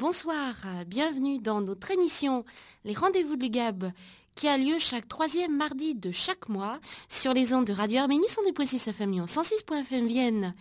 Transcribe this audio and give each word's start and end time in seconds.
Bonsoir. 0.00 0.54
Bienvenue 0.86 1.40
dans 1.40 1.60
notre 1.60 1.90
émission 1.90 2.46
Les 2.86 2.94
Rendez-vous 2.94 3.36
de 3.36 3.42
l'UGAB 3.42 3.92
qui 4.34 4.48
a 4.48 4.56
lieu 4.56 4.78
chaque 4.78 5.06
troisième 5.06 5.54
mardi 5.54 5.94
de 5.94 6.10
chaque 6.10 6.48
mois 6.48 6.80
sur 7.06 7.34
les 7.34 7.52
ondes 7.52 7.66
de 7.66 7.74
Radio 7.74 7.98
Arménie 7.98 8.26
102.6 8.26 8.88
FM 8.88 9.12
Lyon 9.12 9.24
106.fm 9.26 10.06
Vienne. 10.06 10.54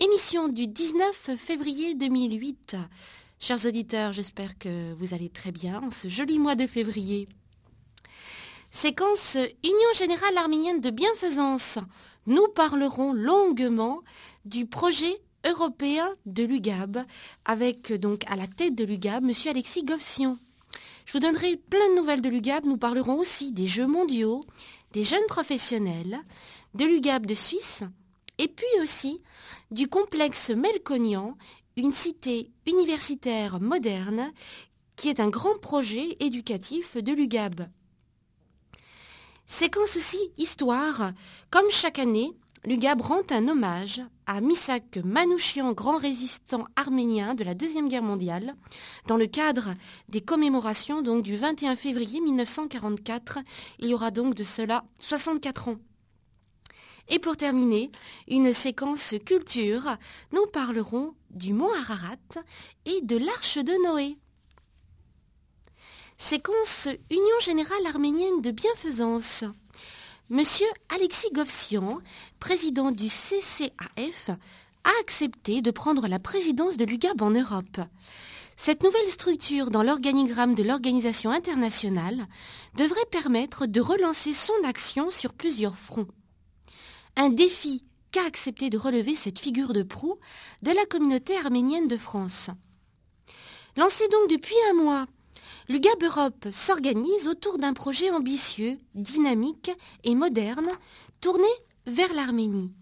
Émission 0.00 0.48
du 0.48 0.66
19 0.66 1.36
février 1.36 1.94
2008. 1.94 2.78
Chers 3.38 3.64
auditeurs, 3.64 4.12
j'espère 4.12 4.58
que 4.58 4.92
vous 4.94 5.14
allez 5.14 5.28
très 5.28 5.52
bien 5.52 5.80
en 5.80 5.92
ce 5.92 6.08
joli 6.08 6.40
mois 6.40 6.56
de 6.56 6.66
février. 6.66 7.28
Séquence 8.72 9.36
Union 9.62 9.92
générale 9.94 10.36
arménienne 10.36 10.80
de 10.80 10.90
bienfaisance. 10.90 11.78
Nous 12.26 12.48
parlerons 12.48 13.12
longuement 13.12 14.00
du 14.44 14.66
projet 14.66 15.20
européen 15.46 16.12
de 16.26 16.44
l'UGAB, 16.44 17.04
avec 17.44 17.92
donc 17.92 18.24
à 18.30 18.36
la 18.36 18.46
tête 18.46 18.74
de 18.74 18.84
l'UGAB 18.84 19.24
M. 19.24 19.34
Alexis 19.46 19.84
Govsion. 19.84 20.38
Je 21.06 21.12
vous 21.12 21.20
donnerai 21.20 21.56
plein 21.56 21.88
de 21.90 21.96
nouvelles 21.96 22.22
de 22.22 22.28
l'UGAB. 22.28 22.66
Nous 22.66 22.76
parlerons 22.76 23.18
aussi 23.18 23.52
des 23.52 23.66
Jeux 23.66 23.86
mondiaux, 23.86 24.40
des 24.92 25.04
jeunes 25.04 25.26
professionnels, 25.28 26.20
de 26.74 26.84
l'UGAB 26.84 27.26
de 27.26 27.34
Suisse, 27.34 27.84
et 28.38 28.48
puis 28.48 28.66
aussi 28.80 29.20
du 29.70 29.88
complexe 29.88 30.50
Melconian, 30.50 31.36
une 31.76 31.92
cité 31.92 32.50
universitaire 32.66 33.60
moderne 33.60 34.32
qui 34.96 35.08
est 35.08 35.20
un 35.20 35.28
grand 35.28 35.58
projet 35.58 36.16
éducatif 36.20 36.96
de 36.96 37.12
l'UGAB. 37.12 37.68
Séquence 39.46 39.96
aussi 39.96 40.30
histoire. 40.36 41.12
Comme 41.50 41.70
chaque 41.70 41.98
année, 41.98 42.30
l'UGAB 42.64 43.00
rend 43.00 43.22
un 43.30 43.48
hommage 43.48 44.02
à 44.26 44.40
Misak 44.40 44.98
Manouchian, 45.02 45.72
grand 45.72 45.96
résistant 45.96 46.66
arménien 46.76 47.34
de 47.34 47.44
la 47.44 47.54
Deuxième 47.54 47.88
Guerre 47.88 48.02
mondiale, 48.02 48.54
dans 49.06 49.16
le 49.16 49.26
cadre 49.26 49.74
des 50.08 50.20
commémorations 50.20 51.02
du 51.02 51.36
21 51.36 51.76
février 51.76 52.20
1944. 52.20 53.38
Il 53.78 53.88
y 53.88 53.94
aura 53.94 54.10
donc 54.10 54.34
de 54.34 54.44
cela 54.44 54.84
64 54.98 55.68
ans. 55.68 55.76
Et 57.08 57.18
pour 57.18 57.36
terminer, 57.36 57.90
une 58.28 58.52
séquence 58.52 59.14
culture, 59.24 59.96
nous 60.32 60.46
parlerons 60.52 61.14
du 61.30 61.52
mont 61.52 61.72
Ararat 61.72 62.44
et 62.84 63.00
de 63.02 63.16
l'arche 63.16 63.58
de 63.58 63.84
Noé. 63.84 64.16
Séquence 66.16 66.88
Union 67.10 67.40
générale 67.40 67.86
arménienne 67.86 68.42
de 68.42 68.50
bienfaisance. 68.50 69.44
Monsieur 70.32 70.68
Alexis 70.94 71.32
Govsian, 71.32 71.98
président 72.38 72.92
du 72.92 73.08
CCAF, 73.08 74.30
a 74.84 74.90
accepté 75.00 75.60
de 75.60 75.72
prendre 75.72 76.06
la 76.06 76.20
présidence 76.20 76.76
de 76.76 76.84
l'UGAB 76.84 77.20
en 77.20 77.30
Europe. 77.30 77.80
Cette 78.56 78.84
nouvelle 78.84 79.08
structure 79.08 79.72
dans 79.72 79.82
l'organigramme 79.82 80.54
de 80.54 80.62
l'organisation 80.62 81.32
internationale 81.32 82.28
devrait 82.76 83.00
permettre 83.10 83.66
de 83.66 83.80
relancer 83.80 84.32
son 84.32 84.52
action 84.64 85.10
sur 85.10 85.32
plusieurs 85.32 85.76
fronts. 85.76 86.06
Un 87.16 87.30
défi 87.30 87.84
qu'a 88.12 88.24
accepté 88.24 88.70
de 88.70 88.78
relever 88.78 89.16
cette 89.16 89.40
figure 89.40 89.72
de 89.72 89.82
proue 89.82 90.20
de 90.62 90.70
la 90.70 90.86
communauté 90.86 91.36
arménienne 91.38 91.88
de 91.88 91.96
France. 91.96 92.50
Lancé 93.76 94.06
donc 94.06 94.30
depuis 94.30 94.54
un 94.70 94.74
mois 94.74 95.06
l'UGAB 95.70 96.02
Europe 96.02 96.48
s'organise 96.50 97.28
autour 97.28 97.56
d'un 97.56 97.74
projet 97.74 98.10
ambitieux, 98.10 98.76
dynamique 98.96 99.70
et 100.02 100.16
moderne, 100.16 100.68
tourné 101.20 101.46
vers 101.86 102.12
l'Arménie. 102.12 102.72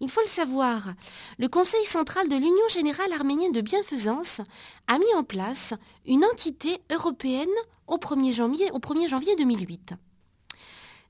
Il 0.00 0.10
faut 0.10 0.20
le 0.20 0.26
savoir, 0.26 0.92
le 1.38 1.48
Conseil 1.48 1.86
central 1.86 2.28
de 2.28 2.36
l'Union 2.36 2.68
générale 2.68 3.14
arménienne 3.14 3.52
de 3.52 3.62
bienfaisance 3.62 4.42
a 4.88 4.98
mis 4.98 5.14
en 5.14 5.24
place 5.24 5.72
une 6.04 6.26
entité 6.26 6.82
européenne 6.92 7.48
au 7.86 7.96
1er 7.96 8.34
janvier, 8.34 8.70
au 8.72 8.78
1er 8.78 9.08
janvier 9.08 9.34
2008. 9.34 9.94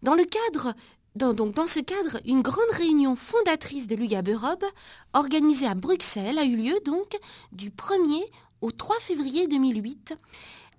Dans, 0.03 0.15
le 0.15 0.25
cadre, 0.25 0.73
dans, 1.17 1.33
donc 1.33 1.53
dans 1.55 1.67
ce 1.67 1.81
cadre, 1.81 2.21
une 2.25 2.43
grande 2.43 2.71
réunion 2.71 3.17
fondatrice 3.17 3.89
de 3.89 3.97
l'UGAB 3.97 4.29
Europe, 4.29 4.65
organisée 5.15 5.67
à 5.67 5.75
Bruxelles, 5.75 6.39
a 6.39 6.45
eu 6.45 6.55
lieu 6.55 6.79
donc 6.85 7.19
du 7.51 7.71
1er 7.71 8.25
au 8.61 8.71
3 8.71 9.01
février 9.01 9.49
2008 9.49 10.15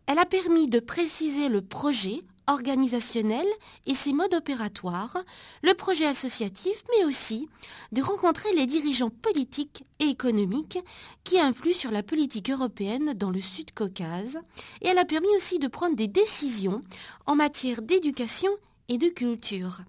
elle 0.07 0.19
a 0.19 0.25
permis 0.25 0.67
de 0.67 0.79
préciser 0.79 1.49
le 1.49 1.61
projet 1.61 2.23
organisationnel 2.47 3.45
et 3.85 3.93
ses 3.93 4.13
modes 4.13 4.33
opératoires, 4.33 5.17
le 5.63 5.73
projet 5.73 6.05
associatif, 6.05 6.81
mais 6.97 7.03
aussi 7.03 7.49
de 7.91 8.01
rencontrer 8.01 8.53
les 8.55 8.65
dirigeants 8.65 9.09
politiques 9.09 9.83
et 9.99 10.05
économiques 10.05 10.79
qui 11.25 11.39
influent 11.39 11.73
sur 11.73 11.91
la 11.91 12.03
politique 12.03 12.49
européenne 12.49 13.13
dans 13.13 13.31
le 13.31 13.41
Sud-Caucase, 13.41 14.39
et 14.81 14.87
elle 14.87 14.97
a 14.97 15.05
permis 15.05 15.35
aussi 15.35 15.59
de 15.59 15.67
prendre 15.67 15.97
des 15.97 16.07
décisions 16.07 16.83
en 17.25 17.35
matière 17.35 17.81
d'éducation 17.81 18.51
et 18.87 18.97
de 18.97 19.09
culture. 19.09 19.81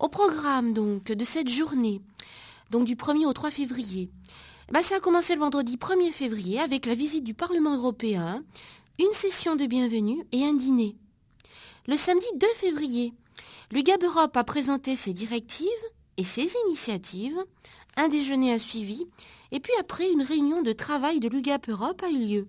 Au 0.00 0.08
programme 0.08 0.72
donc 0.72 1.04
de 1.04 1.24
cette 1.24 1.48
journée, 1.48 2.00
donc 2.70 2.84
du 2.86 2.96
1er 2.96 3.26
au 3.26 3.32
3 3.32 3.52
février, 3.52 4.10
bah, 4.72 4.82
ça 4.82 4.96
a 4.96 5.00
commencé 5.00 5.34
le 5.34 5.40
vendredi 5.40 5.76
1er 5.76 6.10
février 6.10 6.58
avec 6.58 6.86
la 6.86 6.94
visite 6.94 7.24
du 7.24 7.34
Parlement 7.34 7.76
européen, 7.76 8.42
une 8.98 9.12
session 9.12 9.56
de 9.56 9.66
bienvenue 9.66 10.24
et 10.32 10.44
un 10.44 10.54
dîner. 10.54 10.96
Le 11.86 11.96
samedi 11.96 12.26
2 12.36 12.46
février, 12.54 13.12
l'UGAB 13.72 14.04
Europe 14.04 14.36
a 14.36 14.44
présenté 14.44 14.96
ses 14.96 15.12
directives 15.12 15.68
et 16.16 16.24
ses 16.24 16.50
initiatives, 16.66 17.36
un 17.96 18.08
déjeuner 18.08 18.54
a 18.54 18.58
suivi, 18.58 19.06
et 19.52 19.60
puis 19.60 19.72
après 19.78 20.10
une 20.10 20.22
réunion 20.22 20.62
de 20.62 20.72
travail 20.72 21.20
de 21.20 21.28
l'UGAP 21.28 21.68
Europe 21.68 22.02
a 22.02 22.08
eu 22.08 22.18
lieu. 22.18 22.48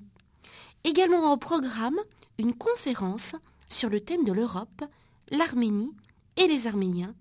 Également 0.86 1.34
au 1.34 1.38
programme, 1.38 2.00
une 2.38 2.54
conférence 2.54 3.36
sur 3.68 3.90
le 3.90 4.00
thème 4.00 4.24
de 4.24 4.32
l'Europe, 4.32 4.86
l'Arménie 5.32 5.92
et 6.38 6.48
les 6.48 6.68
Arméniens, 6.68 7.14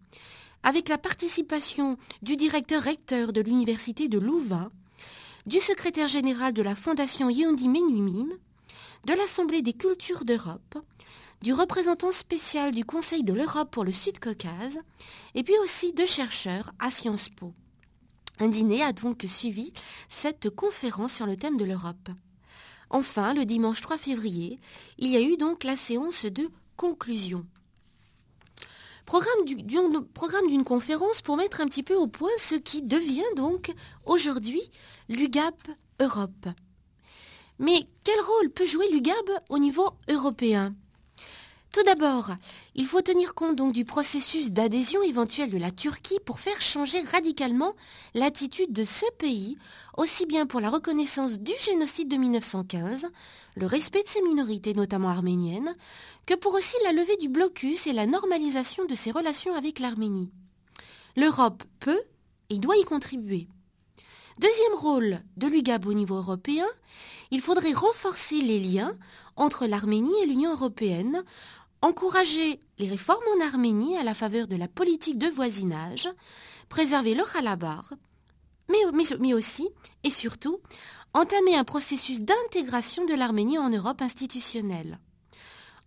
avec 0.63 0.89
la 0.89 0.99
participation 0.99 1.99
du 2.23 2.37
directeur 2.37 2.83
recteur 2.83 3.33
de 3.33 3.41
l'université 3.41 4.09
de 4.09 4.19
Louvain, 4.19 4.71
du 5.47 5.61
secrétaire 5.61 6.09
général 6.09 6.53
de 6.55 6.63
la 6.63 6.75
Fondation 6.75 7.29
Yehundi 7.29 7.69
Menuhim, 7.69 8.29
de 9.05 9.13
l'Assemblée 9.13 9.61
des 9.61 9.75
cultures 9.75 10.25
d'Europe, 10.25 10.79
du 11.43 11.53
représentant 11.53 12.11
spécial 12.11 12.75
du 12.75 12.85
Conseil 12.85 13.23
de 13.23 13.35
l'Europe 13.35 13.71
pour 13.71 13.85
le 13.85 13.93
Sud-Caucase, 13.93 14.79
et 15.35 15.43
puis 15.43 15.55
aussi 15.63 15.93
de 15.93 16.07
chercheurs 16.07 16.73
à 16.79 16.91
Sciences 16.91 17.29
Po. 17.29 17.53
Un 18.39 18.49
dîner 18.49 18.83
a 18.83 18.93
donc 18.93 19.25
suivi 19.29 19.73
cette 20.09 20.49
conférence 20.49 21.13
sur 21.13 21.27
le 21.27 21.37
thème 21.37 21.59
de 21.59 21.65
l'Europe. 21.65 22.09
Enfin, 22.89 23.35
le 23.35 23.45
dimanche 23.45 23.83
3 23.83 23.99
février, 23.99 24.59
il 24.99 25.11
y 25.11 25.17
a 25.17 25.21
eu 25.21 25.37
donc 25.37 25.65
la 25.65 25.77
séance 25.77 26.25
de 26.25 26.49
conclusion. 26.77 27.45
Programme 29.07 30.47
d'une 30.49 30.65
conférence 30.65 31.21
pour 31.23 31.37
mettre 31.37 31.61
un 31.61 31.67
petit 31.67 31.83
peu 31.83 31.95
au 31.95 32.07
point 32.07 32.31
ce 32.39 32.55
qui 32.55 32.83
devient 32.83 33.23
donc 33.37 33.73
aujourd'hui 34.07 34.63
l'UGAP 35.09 35.69
Europe. 36.01 36.47
Mais 37.59 37.87
quel 38.03 38.19
rôle 38.21 38.51
peut 38.51 38.67
jouer 38.67 38.89
l'UGAB 38.91 39.31
au 39.49 39.59
niveau 39.59 39.91
européen? 40.09 40.75
Tout 41.75 41.83
d'abord, 41.83 42.31
il 42.77 42.87
faut 42.87 43.03
tenir 43.03 43.35
compte 43.35 43.57
donc 43.57 43.73
du 43.73 43.85
processus 43.85 44.53
d'adhésion 44.53 45.03
éventuel 45.03 45.51
de 45.51 45.59
la 45.59 45.73
Turquie 45.73 46.21
pour 46.25 46.39
faire 46.39 46.61
changer 46.61 47.01
radicalement 47.01 47.75
l'attitude 48.15 48.73
de 48.73 48.85
ce 48.85 49.05
pays, 49.19 49.59
aussi 49.97 50.25
bien 50.25 50.47
pour 50.47 50.61
la 50.61 50.71
reconnaissance 50.71 51.41
du 51.41 51.51
génocide 51.61 52.09
de 52.09 52.17
1915, 52.17 53.09
le 53.57 53.67
respect 53.67 54.05
de 54.05 54.09
ses 54.09 54.23
minorités, 54.23 54.73
notamment 54.73 55.09
arméniennes, 55.09 55.75
que 56.27 56.35
pour 56.35 56.55
aussi 56.55 56.77
la 56.85 56.93
levée 56.93 57.17
du 57.17 57.29
blocus 57.29 57.89
et 57.89 57.93
la 57.93 58.07
normalisation 58.07 58.85
de 58.85 58.95
ses 58.95 59.11
relations 59.11 59.57
avec 59.57 59.81
l'Arménie. 59.81 60.31
L'Europe 61.17 61.65
peut 61.81 62.03
et 62.51 62.59
doit 62.59 62.77
y 62.77 62.85
contribuer. 62.85 63.49
Deuxième 64.39 64.75
rôle 64.77 65.19
de 65.37 65.49
l'UGAB 65.49 65.87
au 65.87 65.93
niveau 65.93 66.17
européen, 66.17 66.67
il 67.33 67.41
faudrait 67.41 67.73
renforcer 67.73 68.41
les 68.41 68.61
liens 68.61 68.97
entre 69.37 69.67
l'Arménie 69.67 70.15
et 70.23 70.27
l'Union 70.27 70.53
européenne 70.53 71.25
encourager 71.85 72.61
les 72.79 72.89
réformes 72.89 73.23
en 73.37 73.45
Arménie 73.45 73.99
à 73.99 74.05
la 74.05 74.15
faveur 74.15 74.49
de 74.49 74.57
la 74.57 74.69
politique 74.69 75.19
de 75.19 75.29
voisinage, 75.29 76.09
préserver 76.71 77.15
le 77.15 77.25
halabar, 77.37 77.93
mais, 78.71 78.79
mais, 79.21 79.35
aussi 79.35 79.69
et 80.03 80.09
surtout 80.09 80.61
entamer 81.13 81.55
un 81.55 81.65
processus 81.65 82.23
d'intégration 82.23 83.05
de 83.05 83.13
l'Arménie 83.13 83.59
en 83.59 83.69
Europe 83.69 84.01
institutionnelle. 84.01 84.99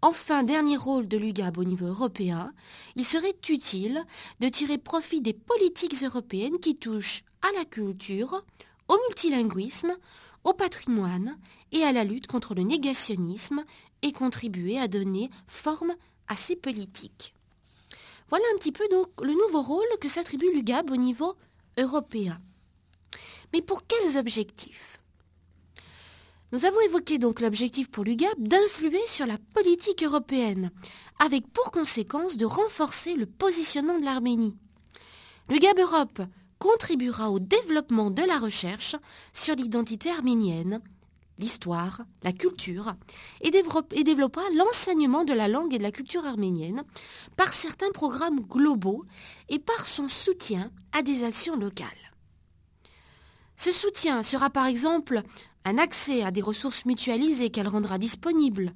Enfin, 0.03 0.43
dernier 0.43 0.77
rôle 0.77 1.07
de 1.07 1.17
l'UGAB 1.17 1.57
au 1.57 1.63
niveau 1.63 1.87
européen, 1.87 2.53
il 2.95 3.03
serait 3.03 3.35
utile 3.49 4.05
de 4.39 4.49
tirer 4.49 4.77
profit 4.77 5.21
des 5.21 5.33
politiques 5.33 6.03
européennes 6.03 6.59
qui 6.59 6.75
touchent 6.75 7.23
à 7.41 7.51
la 7.57 7.65
culture, 7.65 8.45
au 8.87 8.97
multilinguisme, 9.07 9.97
au 10.43 10.53
patrimoine 10.53 11.37
et 11.71 11.83
à 11.83 11.91
la 11.91 12.03
lutte 12.03 12.27
contre 12.27 12.53
le 12.53 12.61
négationnisme 12.61 13.63
et 14.01 14.11
contribuer 14.11 14.79
à 14.79 14.87
donner 14.87 15.29
forme 15.47 15.95
à 16.27 16.35
ces 16.35 16.55
politiques. 16.55 17.33
Voilà 18.29 18.45
un 18.53 18.57
petit 18.57 18.71
peu 18.71 18.87
donc 18.89 19.07
le 19.21 19.33
nouveau 19.33 19.61
rôle 19.61 19.87
que 20.01 20.09
s'attribue 20.09 20.51
l'UGAB 20.53 20.91
au 20.91 20.97
niveau 20.97 21.35
européen. 21.77 22.39
Mais 23.53 23.61
pour 23.61 23.85
quels 23.87 24.17
objectifs? 24.17 24.99
Nous 26.51 26.65
avons 26.65 26.79
évoqué 26.81 27.17
donc 27.17 27.41
l'objectif 27.41 27.89
pour 27.89 28.03
l'UGAB 28.03 28.37
d'influer 28.37 29.05
sur 29.07 29.25
la 29.25 29.37
politique 29.53 30.03
européenne, 30.03 30.71
avec 31.19 31.47
pour 31.51 31.71
conséquence 31.71 32.37
de 32.37 32.45
renforcer 32.45 33.15
le 33.15 33.25
positionnement 33.25 33.99
de 33.99 34.05
l'Arménie. 34.05 34.55
L'UGAB 35.49 35.79
Europe 35.79 36.21
contribuera 36.59 37.31
au 37.31 37.39
développement 37.39 38.11
de 38.11 38.23
la 38.23 38.39
recherche 38.39 38.95
sur 39.33 39.55
l'identité 39.55 40.09
arménienne, 40.09 40.81
l'histoire, 41.39 42.01
la 42.23 42.31
culture, 42.31 42.95
et, 43.41 43.51
développa 43.51 44.41
l'enseignement 44.55 45.23
de 45.23 45.33
la 45.33 45.47
langue 45.47 45.73
et 45.73 45.77
de 45.77 45.83
la 45.83 45.91
culture 45.91 46.25
arménienne 46.25 46.83
par 47.35 47.53
certains 47.53 47.91
programmes 47.91 48.41
globaux 48.41 49.05
et 49.49 49.59
par 49.59 49.85
son 49.85 50.07
soutien 50.07 50.71
à 50.91 51.01
des 51.01 51.23
actions 51.23 51.55
locales. 51.55 51.87
Ce 53.55 53.71
soutien 53.71 54.23
sera 54.23 54.49
par 54.49 54.67
exemple 54.67 55.21
un 55.65 55.77
accès 55.77 56.23
à 56.23 56.31
des 56.31 56.41
ressources 56.41 56.85
mutualisées 56.85 57.49
qu'elle 57.49 57.67
rendra 57.67 57.97
disponibles, 57.97 58.73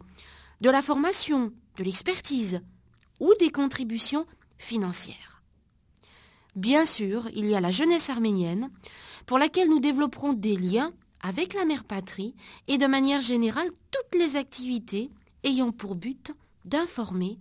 de 0.59 0.69
la 0.69 0.81
formation, 0.81 1.51
de 1.77 1.83
l'expertise 1.83 2.61
ou 3.19 3.33
des 3.39 3.49
contributions 3.49 4.25
financières. 4.57 5.41
Bien 6.55 6.85
sûr, 6.85 7.29
il 7.33 7.45
y 7.45 7.55
a 7.55 7.61
la 7.61 7.71
jeunesse 7.71 8.09
arménienne, 8.09 8.69
pour 9.25 9.39
laquelle 9.39 9.69
nous 9.69 9.79
développerons 9.79 10.33
des 10.33 10.57
liens 10.57 10.91
avec 11.21 11.53
la 11.53 11.65
mère 11.65 11.83
patrie 11.83 12.35
et 12.67 12.77
de 12.77 12.87
manière 12.87 13.21
générale 13.21 13.69
toutes 13.91 14.19
les 14.19 14.35
activités 14.35 15.09
ayant 15.43 15.71
pour 15.71 15.95
but 15.95 16.33
d'informer, 16.65 17.39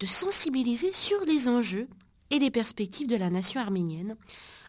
de 0.00 0.06
sensibiliser 0.06 0.92
sur 0.92 1.24
les 1.24 1.48
enjeux 1.48 1.88
et 2.30 2.38
les 2.38 2.50
perspectives 2.50 3.06
de 3.06 3.16
la 3.16 3.30
nation 3.30 3.60
arménienne, 3.60 4.16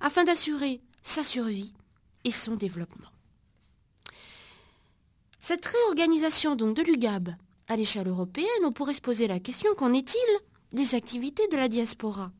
afin 0.01 0.23
d'assurer 0.23 0.81
sa 1.01 1.23
survie 1.23 1.73
et 2.23 2.31
son 2.31 2.55
développement. 2.55 3.09
Cette 5.39 5.65
réorganisation 5.65 6.55
donc 6.55 6.75
de 6.75 6.83
l'UGAB 6.83 7.35
à 7.67 7.75
l'échelle 7.75 8.07
européenne, 8.07 8.47
on 8.63 8.71
pourrait 8.71 8.93
se 8.93 9.01
poser 9.01 9.27
la 9.27 9.39
question 9.39 9.73
qu'en 9.75 9.93
est-il 9.93 10.39
des 10.71 10.95
activités 10.95 11.47
de 11.47 11.57
la 11.57 11.67
diaspora? 11.67 12.31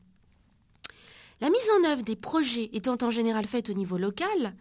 La 1.40 1.50
mise 1.50 1.70
en 1.78 1.90
œuvre 1.90 2.02
des 2.02 2.16
projets 2.16 2.70
étant 2.72 2.96
en 3.02 3.10
général 3.10 3.46
faite 3.46 3.70
au 3.70 3.74
niveau 3.74 3.98
local, 3.98 4.54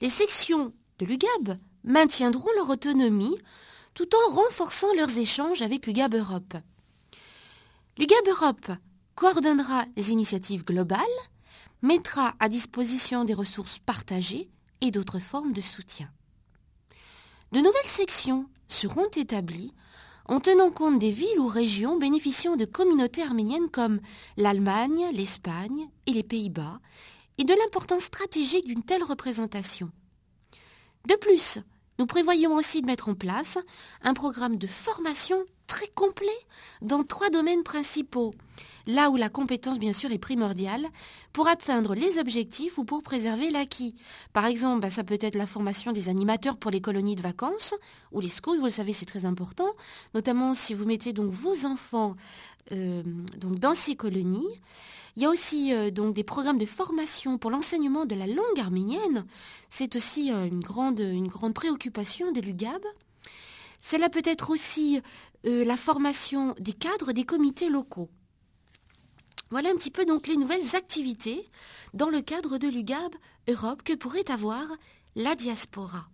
les 0.00 0.08
sections 0.08 0.72
l'UGAB 1.04 1.58
maintiendront 1.84 2.50
leur 2.56 2.70
autonomie 2.70 3.36
tout 3.94 4.08
en 4.14 4.34
renforçant 4.34 4.92
leurs 4.94 5.18
échanges 5.18 5.62
avec 5.62 5.86
l'UGAB 5.86 6.14
Europe. 6.14 6.54
L'UGAB 7.98 8.28
Europe 8.28 8.70
coordonnera 9.14 9.84
les 9.96 10.10
initiatives 10.10 10.64
globales, 10.64 11.00
mettra 11.82 12.34
à 12.40 12.48
disposition 12.48 13.24
des 13.24 13.34
ressources 13.34 13.78
partagées 13.78 14.48
et 14.80 14.90
d'autres 14.90 15.18
formes 15.18 15.52
de 15.52 15.60
soutien. 15.60 16.10
De 17.52 17.58
nouvelles 17.58 17.72
sections 17.86 18.46
seront 18.68 19.08
établies 19.08 19.74
en 20.26 20.40
tenant 20.40 20.70
compte 20.70 20.98
des 20.98 21.10
villes 21.10 21.38
ou 21.38 21.48
régions 21.48 21.98
bénéficiant 21.98 22.56
de 22.56 22.64
communautés 22.64 23.22
arméniennes 23.22 23.68
comme 23.68 24.00
l'Allemagne, 24.36 25.10
l'Espagne 25.12 25.88
et 26.06 26.12
les 26.12 26.22
Pays-Bas, 26.22 26.80
et 27.38 27.44
de 27.44 27.54
l'importance 27.54 28.04
stratégique 28.04 28.66
d'une 28.66 28.84
telle 28.84 29.02
représentation. 29.02 29.90
De 31.08 31.16
plus, 31.16 31.58
nous 31.98 32.06
prévoyons 32.06 32.54
aussi 32.54 32.80
de 32.80 32.86
mettre 32.86 33.08
en 33.08 33.14
place 33.14 33.58
un 34.02 34.14
programme 34.14 34.56
de 34.56 34.66
formation 34.66 35.44
très 35.72 35.88
complet 35.88 36.28
dans 36.82 37.02
trois 37.02 37.30
domaines 37.30 37.62
principaux, 37.62 38.34
là 38.86 39.08
où 39.08 39.16
la 39.16 39.30
compétence 39.30 39.78
bien 39.78 39.94
sûr 39.94 40.12
est 40.12 40.18
primordiale 40.18 40.86
pour 41.32 41.48
atteindre 41.48 41.94
les 41.94 42.18
objectifs 42.18 42.76
ou 42.76 42.84
pour 42.84 43.02
préserver 43.02 43.48
l'acquis. 43.50 43.94
Par 44.34 44.44
exemple, 44.44 44.80
bah, 44.82 44.90
ça 44.90 45.02
peut 45.02 45.16
être 45.18 45.34
la 45.34 45.46
formation 45.46 45.90
des 45.90 46.10
animateurs 46.10 46.58
pour 46.58 46.70
les 46.70 46.82
colonies 46.82 47.16
de 47.16 47.22
vacances 47.22 47.74
ou 48.12 48.20
les 48.20 48.28
scouts, 48.28 48.58
vous 48.58 48.66
le 48.66 48.70
savez 48.70 48.92
c'est 48.92 49.06
très 49.06 49.24
important, 49.24 49.70
notamment 50.12 50.52
si 50.52 50.74
vous 50.74 50.84
mettez 50.84 51.14
donc 51.14 51.30
vos 51.30 51.64
enfants 51.64 52.16
euh, 52.72 53.02
donc 53.38 53.58
dans 53.58 53.74
ces 53.74 53.96
colonies. 53.96 54.60
Il 55.16 55.22
y 55.22 55.24
a 55.24 55.30
aussi 55.30 55.72
euh, 55.72 55.90
donc 55.90 56.14
des 56.14 56.24
programmes 56.24 56.58
de 56.58 56.66
formation 56.66 57.38
pour 57.38 57.50
l'enseignement 57.50 58.04
de 58.04 58.14
la 58.14 58.26
langue 58.26 58.60
arménienne. 58.60 59.24
C'est 59.70 59.96
aussi 59.96 60.30
euh, 60.30 60.46
une, 60.46 60.60
grande, 60.60 61.00
une 61.00 61.28
grande 61.28 61.54
préoccupation 61.54 62.30
de 62.30 62.42
l'UGAB. 62.42 62.82
Cela 63.80 64.08
peut 64.08 64.22
être 64.24 64.50
aussi 64.50 65.02
euh, 65.46 65.64
la 65.64 65.76
formation 65.76 66.54
des 66.58 66.72
cadres 66.72 67.12
des 67.12 67.24
comités 67.24 67.68
locaux. 67.68 68.10
Voilà 69.50 69.70
un 69.70 69.74
petit 69.74 69.90
peu 69.90 70.04
donc 70.04 70.28
les 70.28 70.36
nouvelles 70.36 70.76
activités 70.76 71.48
dans 71.94 72.08
le 72.08 72.22
cadre 72.22 72.58
de 72.58 72.68
l'UGAB 72.68 73.14
Europe 73.48 73.82
que 73.82 73.92
pourrait 73.92 74.30
avoir 74.30 74.64
la 75.14 75.34
diaspora. 75.34 76.08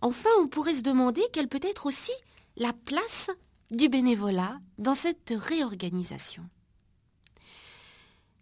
Enfin, 0.00 0.30
on 0.40 0.46
pourrait 0.46 0.74
se 0.74 0.82
demander 0.82 1.22
quelle 1.32 1.48
peut 1.48 1.60
être 1.62 1.86
aussi 1.86 2.12
la 2.56 2.72
place 2.72 3.30
du 3.70 3.88
bénévolat 3.88 4.60
dans 4.78 4.94
cette 4.94 5.32
réorganisation. 5.36 6.44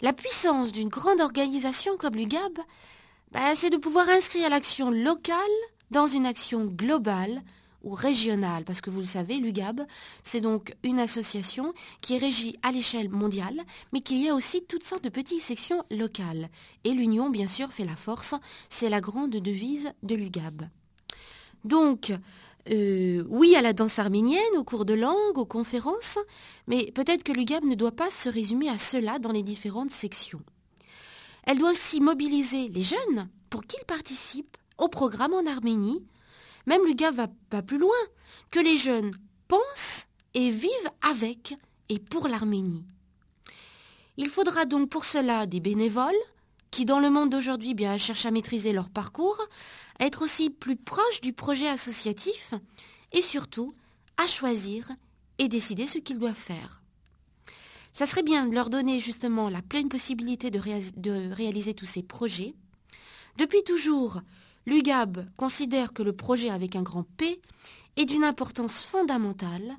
La 0.01 0.13
puissance 0.13 0.73
d'une 0.73 0.89
grande 0.89 1.21
organisation 1.21 1.97
comme 1.97 2.17
l'UGAB, 2.17 2.59
bah, 3.31 3.55
c'est 3.55 3.71
de 3.71 3.79
pouvoir 3.79 4.09
inscrire 4.09 4.51
l'action 4.51 4.91
locale 4.91 5.39
dans 5.91 6.07
une 6.07 6.27
action 6.27 6.67
globale 6.67 7.41
ou 7.85 7.93
régionale, 7.93 8.65
parce 8.65 8.81
que 8.81 8.91
vous 8.91 9.01
le 9.01 9.07
savez, 9.07 9.37
l'UGAB, 9.37 9.87
c'est 10.23 10.41
donc 10.41 10.75
une 10.83 10.99
association 10.99 11.73
qui 12.01 12.15
est 12.15 12.19
régie 12.19 12.57
à 12.63 12.73
l'échelle 12.73 13.09
mondiale, 13.09 13.63
mais 13.93 14.01
qui 14.01 14.29
a 14.29 14.35
aussi 14.35 14.65
toutes 14.65 14.85
sortes 14.85 15.05
de 15.05 15.09
petites 15.09 15.41
sections 15.41 15.85
locales. 15.91 16.49
Et 16.83 16.91
l'union, 16.91 17.31
bien 17.31 17.49
sûr, 17.49 17.73
fait 17.73 17.85
la 17.85 17.97
force, 17.97 18.35
c'est 18.69 18.89
la 18.89 19.01
grande 19.01 19.31
devise 19.31 19.93
de 20.03 20.15
l'UGAB. 20.15 20.69
Donc, 21.65 22.13
euh, 22.71 23.25
oui 23.29 23.57
à 23.57 23.63
la 23.63 23.73
danse 23.73 23.99
arménienne, 23.99 24.57
aux 24.57 24.65
cours 24.65 24.85
de 24.85 24.95
langue, 24.95 25.37
aux 25.37 25.45
conférences, 25.45 26.19
mais 26.67 26.91
peut-être 26.93 27.23
que 27.23 27.33
l'UGAB 27.33 27.65
ne 27.65 27.75
doit 27.75 27.93
pas 27.93 28.11
se 28.11 28.29
résumer 28.29 28.69
à 28.69 28.79
cela 28.79 29.19
dans 29.19 29.33
les 29.33 29.43
différentes 29.43 29.91
sections. 29.91 30.43
Elle 31.45 31.59
doit 31.59 31.73
aussi 31.73 32.01
mobiliser 32.01 32.69
les 32.69 32.83
jeunes 32.83 33.29
pour 33.51 33.65
qu'ils 33.65 33.85
participent 33.87 34.57
au 34.79 34.89
programme 34.89 35.35
en 35.35 35.47
Arménie. 35.47 36.03
Même 36.67 36.87
l'UGAB 36.87 37.15
va 37.15 37.29
pas 37.51 37.63
plus 37.63 37.79
loin, 37.79 37.91
que 38.51 38.61
les 38.61 38.79
jeunes 38.79 39.13
pensent 39.49 40.09
et 40.35 40.51
vivent 40.51 40.91
avec 41.03 41.57
et 41.89 41.99
pour 41.99 42.29
l'Arménie. 42.29 42.87
Il 44.17 44.29
faudra 44.29 44.65
donc 44.65 44.89
pour 44.89 45.05
cela 45.05 45.47
des 45.47 45.61
bénévoles, 45.61 46.15
qui 46.71 46.85
dans 46.85 47.01
le 47.01 47.11
monde 47.11 47.31
d'aujourd'hui 47.31 47.75
bien 47.75 47.99
cherchent 47.99 48.27
à 48.27 48.31
maîtriser 48.31 48.73
leur 48.73 48.89
parcours, 48.89 49.41
à 49.99 50.07
être 50.07 50.23
aussi 50.23 50.51
plus 50.51 50.77
proches 50.77 51.21
du 51.21 51.33
projet 51.33 51.69
associatif 51.69 52.55
et 53.13 53.23
surtout 53.23 53.73
à 54.17 54.27
choisir 54.27 54.89
et 55.39 55.49
décider 55.49 55.87
ce 55.87 55.99
qu'ils 55.99 56.19
doivent 56.19 56.35
faire. 56.35 56.83
Ça 57.93 58.07
serait 58.07 58.25
bien 58.25 58.47
de 58.47 58.55
leur 58.55 58.71
donner 58.71 58.99
justement 58.99 59.49
la 59.49 59.63
pleine 59.63 59.89
possibilité 59.89 60.51
de 60.51 61.33
réaliser 61.33 61.75
tous 61.75 61.87
ces 61.87 62.03
projets. 62.03 62.55
Depuis 63.39 63.63
toujours, 63.63 64.21
l'UGAB 64.67 65.27
considère 65.37 65.93
que 65.93 66.03
le 66.03 66.13
projet 66.13 66.51
avec 66.51 66.77
un 66.77 66.83
grand 66.83 67.05
P 67.17 67.41
est 67.97 68.05
d'une 68.05 68.25
importance 68.25 68.83
fondamentale 68.83 69.77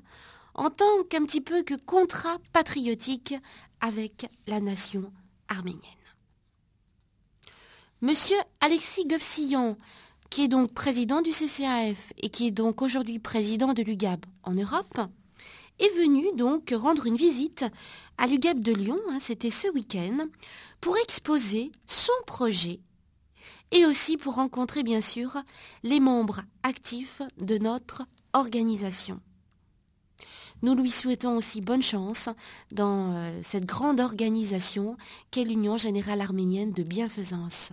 en 0.54 0.70
tant 0.70 1.04
qu'un 1.10 1.24
petit 1.24 1.40
peu 1.40 1.62
que 1.62 1.74
contrat 1.74 2.38
patriotique 2.52 3.34
avec 3.80 4.26
la 4.46 4.60
nation 4.60 5.12
arménienne. 5.48 5.82
Monsieur 8.00 8.36
Alexis 8.60 9.06
Govsillon, 9.06 9.76
qui 10.30 10.44
est 10.44 10.48
donc 10.48 10.72
président 10.72 11.22
du 11.22 11.30
CCAF 11.30 12.12
et 12.18 12.28
qui 12.30 12.46
est 12.46 12.52
donc 12.52 12.82
aujourd'hui 12.82 13.18
président 13.18 13.74
de 13.74 13.82
l'UGAB 13.82 14.24
en 14.42 14.52
Europe, 14.52 15.00
est 15.78 15.94
venu 15.96 16.24
donc 16.36 16.72
rendre 16.74 17.06
une 17.06 17.16
visite 17.16 17.64
à 18.18 18.26
l'UGAB 18.26 18.60
de 18.60 18.72
Lyon, 18.72 18.98
hein, 19.10 19.18
c'était 19.20 19.50
ce 19.50 19.68
week-end, 19.68 20.26
pour 20.80 20.96
exposer 20.96 21.70
son 21.86 22.12
projet 22.26 22.80
et 23.72 23.84
aussi 23.84 24.16
pour 24.16 24.34
rencontrer 24.34 24.82
bien 24.82 25.00
sûr 25.00 25.36
les 25.82 26.00
membres 26.00 26.42
actifs 26.62 27.22
de 27.38 27.58
notre 27.58 28.02
organisation. 28.32 29.20
Nous 30.62 30.74
lui 30.74 30.90
souhaitons 30.90 31.36
aussi 31.36 31.60
bonne 31.60 31.82
chance 31.82 32.28
dans 32.72 33.14
euh, 33.14 33.40
cette 33.42 33.66
grande 33.66 34.00
organisation 34.00 34.96
qu'est 35.30 35.44
l'Union 35.44 35.76
générale 35.76 36.20
arménienne 36.20 36.72
de 36.72 36.82
bienfaisance. 36.82 37.72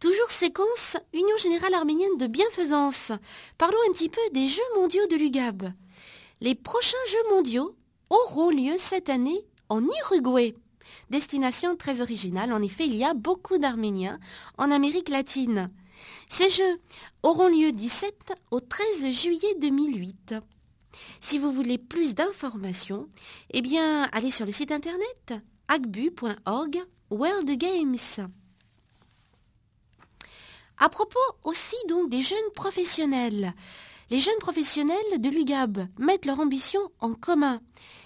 Toujours 0.00 0.30
séquence 0.30 0.96
Union 1.12 1.36
générale 1.38 1.74
arménienne 1.74 2.16
de 2.18 2.26
bienfaisance. 2.26 3.12
Parlons 3.58 3.78
un 3.88 3.92
petit 3.92 4.08
peu 4.08 4.20
des 4.32 4.46
Jeux 4.46 4.62
mondiaux 4.76 5.06
de 5.08 5.16
l'UGAB. 5.16 5.72
Les 6.40 6.54
prochains 6.54 6.96
Jeux 7.10 7.34
mondiaux 7.34 7.74
auront 8.10 8.50
lieu 8.50 8.74
cette 8.76 9.08
année 9.08 9.44
en 9.68 9.82
Uruguay. 9.82 10.54
Destination 11.10 11.76
très 11.76 12.00
originale, 12.00 12.52
en 12.52 12.62
effet, 12.62 12.86
il 12.86 12.94
y 12.94 13.04
a 13.04 13.14
beaucoup 13.14 13.58
d'Arméniens 13.58 14.18
en 14.56 14.70
Amérique 14.70 15.08
latine. 15.08 15.70
Ces 16.28 16.50
Jeux 16.50 16.80
auront 17.22 17.48
lieu 17.48 17.72
du 17.72 17.88
7 17.88 18.14
au 18.50 18.60
13 18.60 19.10
juillet 19.10 19.54
2008. 19.60 20.34
Si 21.20 21.38
vous 21.38 21.52
voulez 21.52 21.78
plus 21.78 22.14
d'informations, 22.14 23.08
eh 23.50 23.62
bien, 23.62 24.04
allez 24.12 24.30
sur 24.30 24.46
le 24.46 24.52
site 24.52 24.72
internet 24.72 25.34
agbu.org 25.68 26.82
World 27.10 27.50
Games. 27.58 27.96
À 30.78 30.88
propos 30.88 31.18
aussi 31.44 31.76
donc 31.88 32.08
des 32.08 32.22
jeunes 32.22 32.38
professionnels. 32.54 33.52
Les 34.10 34.20
jeunes 34.20 34.38
professionnels 34.40 35.18
de 35.18 35.28
l'UGAB 35.28 35.86
mettent 35.98 36.24
leur 36.24 36.40
ambition 36.40 36.80
en 37.00 37.14
commun. 37.14 37.60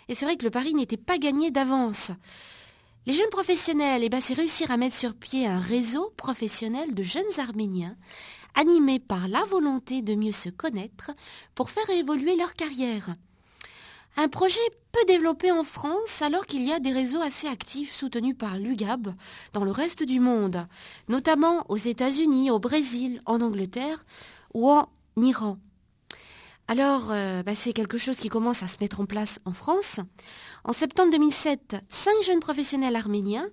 Et 0.09 0.15
c'est 0.15 0.25
vrai 0.25 0.37
que 0.37 0.45
le 0.45 0.51
pari 0.51 0.75
n'était 0.75 0.97
pas 0.97 1.19
gagné 1.19 1.51
d'avance. 1.51 2.11
Les 3.05 3.15
jeunes 3.15 3.31
professionnels, 3.31 4.05
eh 4.05 4.09
ben, 4.09 4.21
c'est 4.21 4.35
réussir 4.35 4.71
à 4.71 4.77
mettre 4.77 4.95
sur 4.95 5.15
pied 5.15 5.45
un 5.45 5.59
réseau 5.59 6.13
professionnel 6.17 6.95
de 6.95 7.03
jeunes 7.03 7.25
Arméniens 7.39 7.97
animés 8.55 9.01
par 9.01 9.27
la 9.27 9.43
volonté 9.45 10.03
de 10.03 10.15
mieux 10.15 10.31
se 10.31 10.51
connaître 10.51 11.11
pour 11.57 11.71
faire 11.71 11.91
évoluer 11.91 12.37
leur 12.37 12.55
carrière. 12.55 13.17
Un 14.17 14.29
projet 14.29 14.61
peu 14.93 15.05
développé 15.07 15.51
en 15.51 15.65
France 15.65 16.23
alors 16.23 16.47
qu'il 16.47 16.63
y 16.63 16.73
a 16.73 16.79
des 16.79 16.93
réseaux 16.93 17.23
assez 17.23 17.49
actifs 17.49 17.93
soutenus 17.93 18.37
par 18.39 18.57
l'UGAB 18.57 19.15
dans 19.53 19.65
le 19.65 19.73
reste 19.73 20.05
du 20.05 20.21
monde, 20.21 20.69
notamment 21.09 21.65
aux 21.71 21.79
États-Unis, 21.79 22.53
au 22.53 22.61
Brésil, 22.61 23.21
en 23.27 23.41
Angleterre 23.41 24.05
ou 24.55 24.71
en 24.71 24.89
Iran. 25.17 25.59
Alors, 26.73 27.11
euh, 27.11 27.43
bah, 27.43 27.55
c'est 27.55 27.75
quelque 27.75 27.99
chose 27.99 28.17
qui 28.17 28.31
commence 28.31 28.63
à 28.63 28.67
se 28.67 28.79
mettre 28.81 29.01
en 29.01 29.05
place 29.05 29.41
en 29.45 29.53
France. 29.53 30.01
En 30.65 30.73
septembre 30.73 31.13
2007, 31.13 31.77
cinq 31.91 32.15
jeunes 32.25 32.41
professionnels 32.41 32.97
arméniens, 32.97 33.47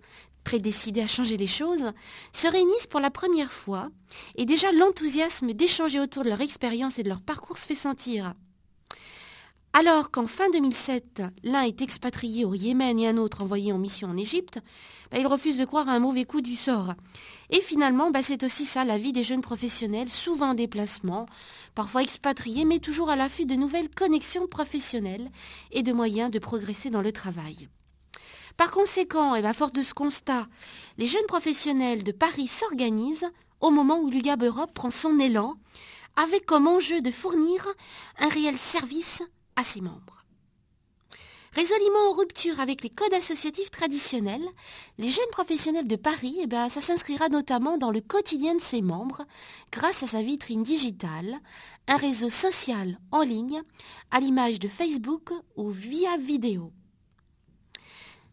très 0.45 0.59
décidés 0.59 1.01
à 1.01 1.07
changer 1.07 1.35
les 1.35 1.45
choses, 1.45 1.91
se 2.31 2.47
réunissent 2.47 2.87
pour 2.87 3.01
la 3.01 3.11
première 3.11 3.51
fois 3.51 3.89
et 4.35 4.45
déjà 4.45 4.71
l'enthousiasme 4.71 5.51
d'échanger 5.51 5.99
autour 5.99 6.23
de 6.23 6.29
leur 6.29 6.39
expérience 6.39 6.97
et 6.97 7.03
de 7.03 7.09
leur 7.09 7.19
parcours 7.19 7.57
se 7.57 7.67
fait 7.67 7.75
sentir. 7.75 8.35
Alors 9.73 10.09
qu'en 10.09 10.25
fin 10.25 10.49
2007, 10.49 11.21
l'un 11.43 11.61
est 11.61 11.83
expatrié 11.83 12.43
au 12.43 12.55
Yémen 12.55 12.99
et 12.99 13.07
un 13.07 13.17
autre 13.17 13.43
envoyé 13.43 13.71
en 13.71 13.77
mission 13.77 14.09
en 14.09 14.17
Égypte, 14.17 14.59
bah, 15.11 15.19
il 15.19 15.27
refuse 15.27 15.57
de 15.57 15.65
croire 15.65 15.87
à 15.87 15.91
un 15.93 15.99
mauvais 15.99 16.25
coup 16.25 16.41
du 16.41 16.55
sort. 16.55 16.95
Et 17.51 17.61
finalement, 17.61 18.09
bah, 18.09 18.23
c'est 18.23 18.43
aussi 18.43 18.65
ça 18.65 18.83
la 18.83 18.97
vie 18.97 19.13
des 19.13 19.23
jeunes 19.23 19.41
professionnels, 19.41 20.09
souvent 20.09 20.49
en 20.49 20.53
déplacement, 20.55 21.27
parfois 21.75 22.01
expatriés, 22.01 22.65
mais 22.65 22.79
toujours 22.79 23.11
à 23.11 23.15
l'affût 23.15 23.45
de 23.45 23.53
nouvelles 23.53 23.89
connexions 23.89 24.47
professionnelles 24.47 25.29
et 25.71 25.83
de 25.83 25.93
moyens 25.93 26.31
de 26.31 26.39
progresser 26.39 26.89
dans 26.89 27.03
le 27.03 27.11
travail. 27.11 27.69
Par 28.57 28.71
conséquent, 28.71 29.35
et 29.35 29.45
à 29.45 29.53
force 29.53 29.71
de 29.71 29.83
ce 29.83 29.93
constat, 29.93 30.47
les 30.97 31.05
jeunes 31.05 31.27
professionnels 31.27 32.03
de 32.03 32.11
Paris 32.11 32.47
s'organisent 32.47 33.29
au 33.61 33.69
moment 33.69 33.99
où 33.99 34.09
l'UGAB 34.09 34.43
Europe 34.43 34.73
prend 34.73 34.89
son 34.89 35.19
élan, 35.19 35.53
avec 36.15 36.47
comme 36.47 36.67
enjeu 36.67 37.01
de 37.01 37.11
fournir 37.11 37.67
un 38.17 38.29
réel 38.29 38.57
service 38.57 39.21
ses 39.63 39.81
membres. 39.81 40.19
Résolument 41.53 42.11
en 42.11 42.13
rupture 42.13 42.59
avec 42.59 42.83
les 42.83 42.91
codes 42.91 43.13
associatifs 43.13 43.71
traditionnels, 43.71 44.47
les 44.99 45.09
jeunes 45.09 45.31
professionnels 45.31 45.87
de 45.87 45.95
Paris, 45.95 46.37
eh 46.41 46.47
ben, 46.47 46.69
ça 46.69 46.79
s'inscrira 46.79 47.27
notamment 47.29 47.77
dans 47.77 47.89
le 47.89 48.01
quotidien 48.01 48.53
de 48.53 48.61
ses 48.61 48.83
membres 48.83 49.25
grâce 49.71 50.03
à 50.03 50.07
sa 50.07 50.21
vitrine 50.21 50.61
digitale, 50.61 51.39
un 51.87 51.97
réseau 51.97 52.29
social 52.29 52.99
en 53.11 53.21
ligne, 53.21 53.63
à 54.11 54.19
l'image 54.19 54.59
de 54.59 54.67
Facebook 54.67 55.33
ou 55.55 55.71
via 55.71 56.17
vidéo. 56.17 56.71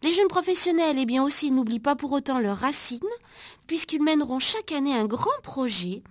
Les 0.02 0.12
jeunes 0.12 0.28
professionnels, 0.28 0.98
eh 0.98 1.06
bien 1.06 1.22
aussi, 1.22 1.50
n'oublient 1.50 1.80
pas 1.80 1.96
pour 1.96 2.12
autant 2.12 2.38
leurs 2.38 2.58
racines, 2.58 3.00
puisqu'ils 3.66 4.02
mèneront 4.02 4.38
chaque 4.38 4.72
année 4.72 4.94
un 4.94 5.06
grand 5.06 5.40
projet, 5.42 6.02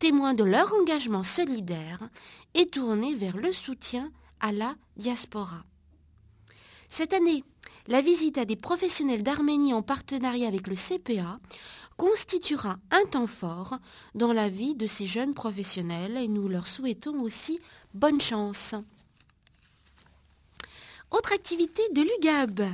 témoin 0.00 0.34
de 0.34 0.42
leur 0.42 0.74
engagement 0.74 1.22
solidaire 1.22 2.08
et 2.54 2.66
tourné 2.66 3.14
vers 3.14 3.36
le 3.36 3.52
soutien 3.52 4.10
à 4.40 4.52
la 4.52 4.74
diaspora. 4.96 5.64
Cette 6.88 7.12
année, 7.12 7.44
la 7.86 8.00
visite 8.00 8.38
à 8.38 8.44
des 8.44 8.56
professionnels 8.56 9.22
d'Arménie 9.22 9.74
en 9.74 9.82
partenariat 9.82 10.48
avec 10.48 10.66
le 10.66 10.74
CPA 10.74 11.38
constituera 11.96 12.78
un 12.90 13.04
temps 13.06 13.26
fort 13.26 13.78
dans 14.14 14.32
la 14.32 14.48
vie 14.48 14.74
de 14.74 14.86
ces 14.86 15.06
jeunes 15.06 15.34
professionnels 15.34 16.16
et 16.16 16.28
nous 16.28 16.48
leur 16.48 16.66
souhaitons 16.66 17.20
aussi 17.22 17.58
bonne 17.92 18.20
chance. 18.20 18.74
Autre 21.10 21.32
activité 21.32 21.82
de 21.92 22.02
l'UGAB. 22.02 22.68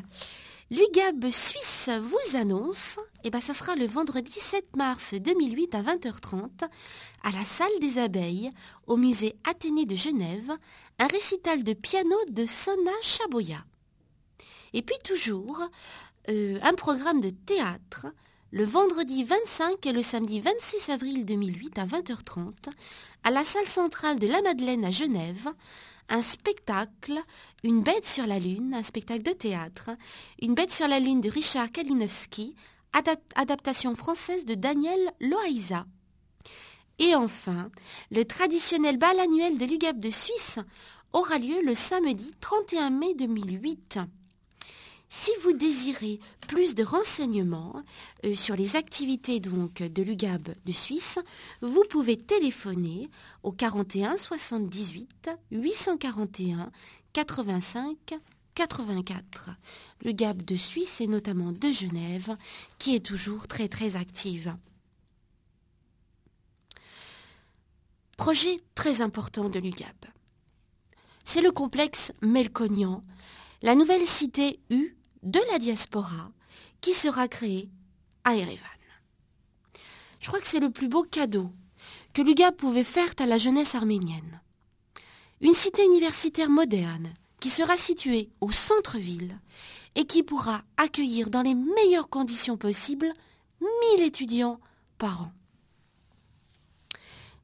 L'UGAB 0.75 1.31
Suisse 1.31 1.89
vous 2.01 2.37
annonce, 2.37 2.99
et 3.23 3.29
eh 3.29 3.31
ben 3.31 3.41
ça 3.41 3.55
sera 3.55 3.77
le 3.77 3.87
vendredi 3.87 4.33
7 4.33 4.75
mars 4.75 5.15
2008 5.15 5.73
à 5.73 5.83
20h30 5.83 6.49
à 7.23 7.31
la 7.31 7.45
salle 7.45 7.79
des 7.81 7.99
abeilles 7.99 8.51
au 8.89 8.97
musée 8.97 9.37
Athénée 9.49 9.87
de 9.87 9.95
Genève, 9.95 10.51
un 10.99 11.07
récital 11.07 11.63
de 11.63 11.75
piano 11.75 12.17
de 12.29 12.45
Sona 12.45 12.91
Chaboya. 13.03 13.65
Et 14.73 14.83
puis 14.83 14.97
toujours, 15.05 15.61
euh, 16.29 16.59
un 16.61 16.75
programme 16.75 17.21
de 17.21 17.31
théâtre 17.31 18.07
le 18.51 18.65
vendredi 18.65 19.23
25 19.23 19.87
et 19.87 19.93
le 19.93 20.03
samedi 20.03 20.41
26 20.41 20.91
avril 20.91 21.25
2008 21.25 21.79
à 21.79 21.87
20h30 21.87 22.53
à 23.23 23.31
la 23.31 23.45
salle 23.45 23.69
centrale 23.69 24.19
de 24.19 24.27
la 24.27 24.43
Madeleine 24.43 24.85
à 24.85 24.91
Genève, 24.91 25.49
un 26.09 26.23
spectacle, 26.23 27.21
Une 27.63 27.83
bête 27.83 28.07
sur 28.07 28.27
la 28.27 28.39
lune, 28.39 28.75
un 28.75 28.83
spectacle 28.83 29.23
de 29.23 29.33
théâtre, 29.33 29.91
Une 30.41 30.55
bête 30.55 30.71
sur 30.71 30.89
la 30.89 31.01
lune 31.01 31.21
de 31.21 31.31
Richard 31.31 31.71
Kalinowski, 31.71 32.55
adaptation 33.35 33.95
française 33.95 34.45
de 34.45 34.55
Daniel 34.55 35.13
Loaiza. 35.21 35.87
Et 36.99 37.15
enfin, 37.15 37.71
le 38.11 38.25
traditionnel 38.25 38.99
bal 38.99 39.19
annuel 39.19 39.59
de 39.59 39.65
l'UGAP 39.65 39.99
de 39.99 40.11
Suisse 40.11 40.61
aura 41.13 41.39
lieu 41.39 41.61
le 41.65 41.75
samedi 41.75 42.33
31 42.41 42.91
mai 42.91 43.15
2008. 43.15 43.99
Si 45.17 45.31
vous 45.43 45.53
désirez 45.53 46.19
plus 46.49 46.75
de 46.75 46.83
renseignements 46.83 47.85
euh, 48.25 48.35
sur 48.35 48.57
les 48.57 48.75
activités 48.75 49.39
donc 49.39 49.75
de 49.77 50.03
l'UGAB 50.03 50.57
de 50.67 50.73
Suisse, 50.73 51.21
vous 51.63 51.85
pouvez 51.89 52.17
téléphoner 52.17 53.09
au 53.45 53.53
41 53.53 54.17
78 54.17 55.31
841 55.53 56.73
85 57.13 57.97
84. 58.57 59.51
L'UGAB 60.03 60.43
de 60.43 60.57
Suisse 60.57 61.01
et 61.01 61.07
notamment 61.07 61.53
de 61.53 61.71
Genève 61.71 62.37
qui 62.81 62.97
est 62.97 63.07
toujours 63.07 63.47
très 63.47 63.69
très 63.69 63.95
active. 63.95 64.57
Projet 68.17 68.61
très 68.75 69.01
important 69.01 69.49
de 69.49 69.61
l'UGAB. 69.61 70.07
C'est 71.23 71.41
le 71.41 71.53
complexe 71.53 72.13
Melkonian, 72.21 73.05
la 73.63 73.77
nouvelle 73.77 74.07
cité 74.07 74.59
U 74.71 74.97
de 75.25 75.41
la 75.51 75.59
diaspora 75.59 76.31
qui 76.81 76.93
sera 76.93 77.29
créée 77.29 77.69
à 78.25 78.37
Erevan. 78.37 78.69
Je 80.21 80.29
crois 80.29 80.41
que 80.41 80.47
c'est 80.47 80.61
le 80.61 80.71
plus 80.71 80.89
beau 80.89 81.03
cadeau 81.03 81.51
que 82.15 82.23
l'UGAB 82.23 82.57
pouvait 82.57 82.85
faire 82.85 83.11
à 83.19 83.27
la 83.27 83.37
jeunesse 83.37 83.75
arménienne. 83.75 84.41
Une 85.41 85.53
cité 85.53 85.85
universitaire 85.85 86.49
moderne 86.49 87.13
qui 87.41 87.51
sera 87.51 87.77
située 87.77 88.31
au 88.41 88.51
centre-ville 88.51 89.39
et 89.97 90.07
qui 90.07 90.23
pourra 90.23 90.63
accueillir 90.77 91.29
dans 91.29 91.43
les 91.43 91.55
meilleures 91.55 92.09
conditions 92.09 92.57
possibles 92.57 93.13
1000 93.61 94.03
étudiants 94.03 94.61
par 94.97 95.23
an. 95.23 95.33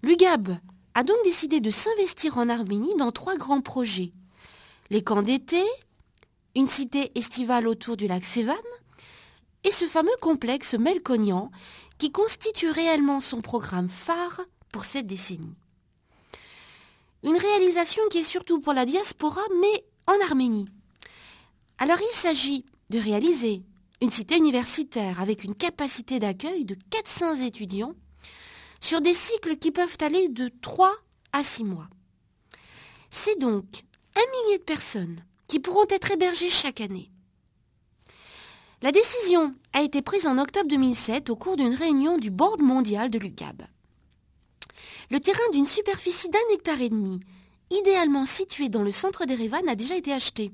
L'UGAB 0.02 0.56
a 0.94 1.02
donc 1.02 1.18
décidé 1.24 1.60
de 1.60 1.70
s'investir 1.70 2.38
en 2.38 2.48
Arménie 2.48 2.96
dans 2.96 3.12
trois 3.12 3.36
grands 3.36 3.60
projets. 3.60 4.12
Les 4.88 5.02
camps 5.02 5.22
d'été, 5.22 5.62
une 6.60 6.66
cité 6.66 7.10
estivale 7.14 7.66
autour 7.66 7.96
du 7.96 8.06
lac 8.06 8.22
Sévan, 8.22 8.52
et 9.64 9.70
ce 9.70 9.86
fameux 9.86 10.16
complexe 10.20 10.74
Melkonian 10.74 11.50
qui 11.96 12.12
constitue 12.12 12.68
réellement 12.68 13.18
son 13.18 13.40
programme 13.40 13.88
phare 13.88 14.42
pour 14.70 14.84
cette 14.84 15.06
décennie. 15.06 15.56
Une 17.22 17.38
réalisation 17.38 18.02
qui 18.10 18.18
est 18.18 18.24
surtout 18.24 18.60
pour 18.60 18.74
la 18.74 18.84
diaspora, 18.84 19.40
mais 19.62 19.84
en 20.06 20.20
Arménie. 20.22 20.68
Alors 21.78 21.96
il 21.98 22.14
s'agit 22.14 22.66
de 22.90 22.98
réaliser 22.98 23.62
une 24.02 24.10
cité 24.10 24.36
universitaire 24.36 25.18
avec 25.18 25.44
une 25.44 25.54
capacité 25.54 26.18
d'accueil 26.18 26.66
de 26.66 26.76
400 26.90 27.36
étudiants 27.36 27.94
sur 28.82 29.00
des 29.00 29.14
cycles 29.14 29.56
qui 29.56 29.70
peuvent 29.70 29.96
aller 30.02 30.28
de 30.28 30.50
3 30.60 30.94
à 31.32 31.42
6 31.42 31.64
mois. 31.64 31.88
C'est 33.08 33.38
donc 33.38 33.64
un 34.14 34.42
millier 34.42 34.58
de 34.58 34.64
personnes 34.64 35.24
qui 35.50 35.58
pourront 35.58 35.86
être 35.90 36.12
hébergées 36.12 36.48
chaque 36.48 36.80
année. 36.80 37.10
La 38.82 38.92
décision 38.92 39.52
a 39.72 39.82
été 39.82 40.00
prise 40.00 40.28
en 40.28 40.38
octobre 40.38 40.68
2007 40.68 41.28
au 41.28 41.34
cours 41.34 41.56
d'une 41.56 41.74
réunion 41.74 42.18
du 42.18 42.30
Board 42.30 42.62
mondial 42.62 43.10
de 43.10 43.18
l'UCAB. 43.18 43.64
Le 45.10 45.18
terrain 45.18 45.50
d'une 45.52 45.66
superficie 45.66 46.28
d'un 46.28 46.54
hectare 46.54 46.80
et 46.80 46.88
demi, 46.88 47.18
idéalement 47.68 48.26
situé 48.26 48.68
dans 48.68 48.84
le 48.84 48.92
centre 48.92 49.24
d'Erevan, 49.24 49.68
a 49.68 49.74
déjà 49.74 49.96
été 49.96 50.12
acheté. 50.12 50.52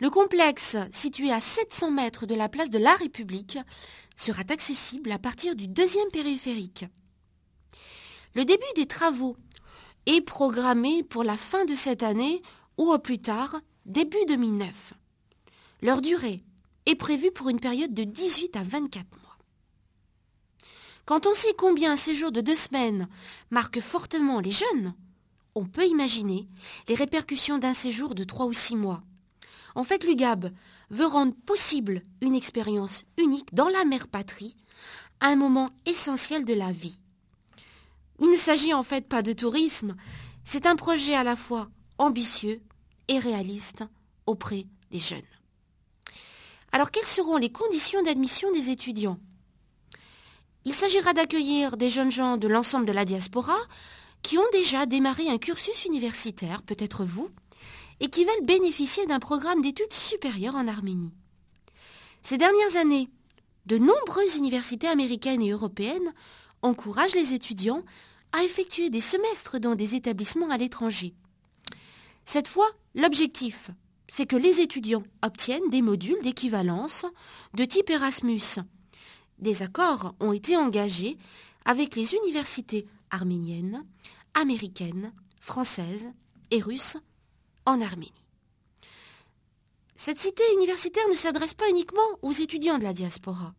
Le 0.00 0.10
complexe, 0.10 0.76
situé 0.90 1.30
à 1.30 1.40
700 1.40 1.92
mètres 1.92 2.26
de 2.26 2.34
la 2.34 2.48
place 2.48 2.70
de 2.70 2.78
la 2.78 2.96
République, 2.96 3.58
sera 4.16 4.42
accessible 4.48 5.12
à 5.12 5.20
partir 5.20 5.54
du 5.54 5.68
deuxième 5.68 6.10
périphérique. 6.10 6.86
Le 8.34 8.44
début 8.44 8.64
des 8.74 8.86
travaux 8.86 9.36
est 10.06 10.22
programmé 10.22 11.04
pour 11.04 11.22
la 11.22 11.36
fin 11.36 11.64
de 11.64 11.74
cette 11.74 12.02
année 12.02 12.42
ou 12.78 12.92
au 12.92 12.98
plus 12.98 13.18
tard, 13.18 13.60
début 13.86 14.24
2009. 14.26 14.94
Leur 15.80 16.00
durée 16.00 16.42
est 16.86 16.96
prévue 16.96 17.30
pour 17.30 17.48
une 17.48 17.60
période 17.60 17.94
de 17.94 18.02
18 18.02 18.56
à 18.56 18.64
24 18.64 19.06
mois. 19.20 19.38
Quand 21.04 21.26
on 21.26 21.34
sait 21.34 21.54
combien 21.56 21.92
un 21.92 21.96
séjour 21.96 22.32
de 22.32 22.40
deux 22.40 22.56
semaines 22.56 23.08
marque 23.50 23.80
fortement 23.80 24.40
les 24.40 24.50
jeunes, 24.50 24.92
on 25.54 25.64
peut 25.64 25.86
imaginer 25.86 26.48
les 26.88 26.96
répercussions 26.96 27.58
d'un 27.58 27.74
séjour 27.74 28.16
de 28.16 28.24
trois 28.24 28.46
ou 28.46 28.52
six 28.52 28.74
mois. 28.74 29.04
En 29.76 29.84
fait, 29.84 30.04
l'UGAB 30.04 30.50
veut 30.90 31.06
rendre 31.06 31.34
possible 31.46 32.02
une 32.20 32.34
expérience 32.34 33.04
unique 33.18 33.54
dans 33.54 33.68
la 33.68 33.84
mère 33.84 34.08
patrie, 34.08 34.56
un 35.20 35.36
moment 35.36 35.70
essentiel 35.86 36.44
de 36.44 36.54
la 36.54 36.72
vie. 36.72 36.98
Il 38.18 38.30
ne 38.30 38.36
s'agit 38.36 38.74
en 38.74 38.82
fait 38.82 39.06
pas 39.06 39.22
de 39.22 39.32
tourisme, 39.32 39.94
c'est 40.42 40.66
un 40.66 40.74
projet 40.74 41.14
à 41.14 41.22
la 41.22 41.36
fois 41.36 41.68
ambitieux 41.98 42.60
et 43.08 43.18
réaliste 43.18 43.84
auprès 44.26 44.66
des 44.90 44.98
jeunes. 44.98 45.22
Alors 46.72 46.90
quelles 46.90 47.06
seront 47.06 47.36
les 47.36 47.50
conditions 47.50 48.02
d'admission 48.02 48.50
des 48.52 48.70
étudiants? 48.70 49.18
Il 50.64 50.74
s'agira 50.74 51.12
d'accueillir 51.12 51.76
des 51.76 51.90
jeunes 51.90 52.10
gens 52.10 52.36
de 52.36 52.48
l'ensemble 52.48 52.86
de 52.86 52.92
la 52.92 53.04
diaspora 53.04 53.56
qui 54.22 54.36
ont 54.36 54.50
déjà 54.52 54.84
démarré 54.84 55.28
un 55.28 55.38
cursus 55.38 55.84
universitaire, 55.84 56.62
peut-être 56.62 57.04
vous, 57.04 57.30
et 58.00 58.10
qui 58.10 58.24
veulent 58.24 58.44
bénéficier 58.44 59.06
d'un 59.06 59.20
programme 59.20 59.62
d'études 59.62 59.92
supérieures 59.92 60.56
en 60.56 60.66
Arménie. 60.66 61.14
Ces 62.22 62.38
dernières 62.38 62.76
années, 62.76 63.08
de 63.66 63.78
nombreuses 63.78 64.36
universités 64.36 64.88
américaines 64.88 65.42
et 65.42 65.50
européennes 65.50 66.12
encouragent 66.62 67.14
les 67.14 67.34
étudiants 67.34 67.84
à 68.32 68.42
effectuer 68.42 68.90
des 68.90 69.00
semestres 69.00 69.60
dans 69.60 69.76
des 69.76 69.94
établissements 69.94 70.50
à 70.50 70.56
l'étranger. 70.56 71.14
Cette 72.26 72.48
fois, 72.48 72.70
l'objectif 72.94 73.70
c'est 74.08 74.26
que 74.26 74.36
les 74.36 74.60
étudiants 74.60 75.02
obtiennent 75.22 75.68
des 75.70 75.82
modules 75.82 76.22
d'équivalence 76.22 77.06
de 77.54 77.64
type 77.64 77.90
Erasmus. 77.90 78.60
Des 79.38 79.62
accords 79.62 80.14
ont 80.20 80.32
été 80.32 80.56
engagés 80.56 81.16
avec 81.64 81.96
les 81.96 82.14
universités 82.14 82.86
arméniennes, 83.10 83.84
américaines, 84.34 85.12
françaises 85.40 86.10
et 86.50 86.60
russes 86.60 86.96
en 87.64 87.80
Arménie. 87.80 88.12
Cette 89.96 90.18
cité 90.18 90.42
universitaire 90.54 91.08
ne 91.08 91.14
s'adresse 91.14 91.54
pas 91.54 91.68
uniquement 91.68 92.00
aux 92.22 92.32
étudiants 92.32 92.78
de 92.78 92.84
la 92.84 92.92
diaspora. 92.92 93.54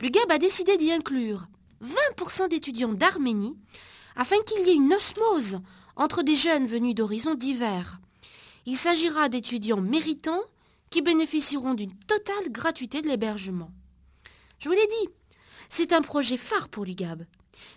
L'UGAB 0.00 0.30
a 0.30 0.38
décidé 0.38 0.76
d'y 0.78 0.90
inclure 0.90 1.46
20% 2.18 2.48
d'étudiants 2.48 2.92
d'Arménie 2.92 3.56
afin 4.16 4.36
qu'il 4.42 4.66
y 4.66 4.70
ait 4.70 4.74
une 4.74 4.92
osmose 4.92 5.60
entre 6.00 6.22
des 6.22 6.34
jeunes 6.34 6.66
venus 6.66 6.96
d'horizons 6.96 7.34
divers 7.36 8.00
il 8.66 8.76
s'agira 8.76 9.28
d'étudiants 9.28 9.80
méritants 9.80 10.42
qui 10.90 11.02
bénéficieront 11.02 11.74
d'une 11.74 11.94
totale 11.94 12.50
gratuité 12.50 13.00
de 13.00 13.08
l'hébergement. 13.08 13.70
Je 14.58 14.68
vous 14.68 14.74
l'ai 14.74 14.86
dit, 14.86 15.08
c'est 15.68 15.92
un 15.92 16.02
projet 16.02 16.36
phare 16.36 16.68
pour 16.68 16.84
l'UGAB, 16.84 17.24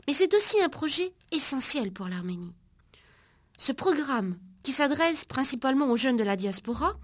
mais 0.08 0.14
c'est 0.14 0.34
aussi 0.34 0.62
un 0.62 0.70
projet 0.70 1.14
essentiel 1.32 1.92
pour 1.92 2.08
l'Arménie. 2.08 2.56
Ce 3.58 3.72
programme, 3.72 4.38
qui 4.64 4.72
s'adresse 4.72 5.26
principalement 5.26 5.90
aux 5.90 5.98
jeunes 5.98 6.18
de 6.18 6.24
la 6.24 6.36
diaspora, 6.36 6.96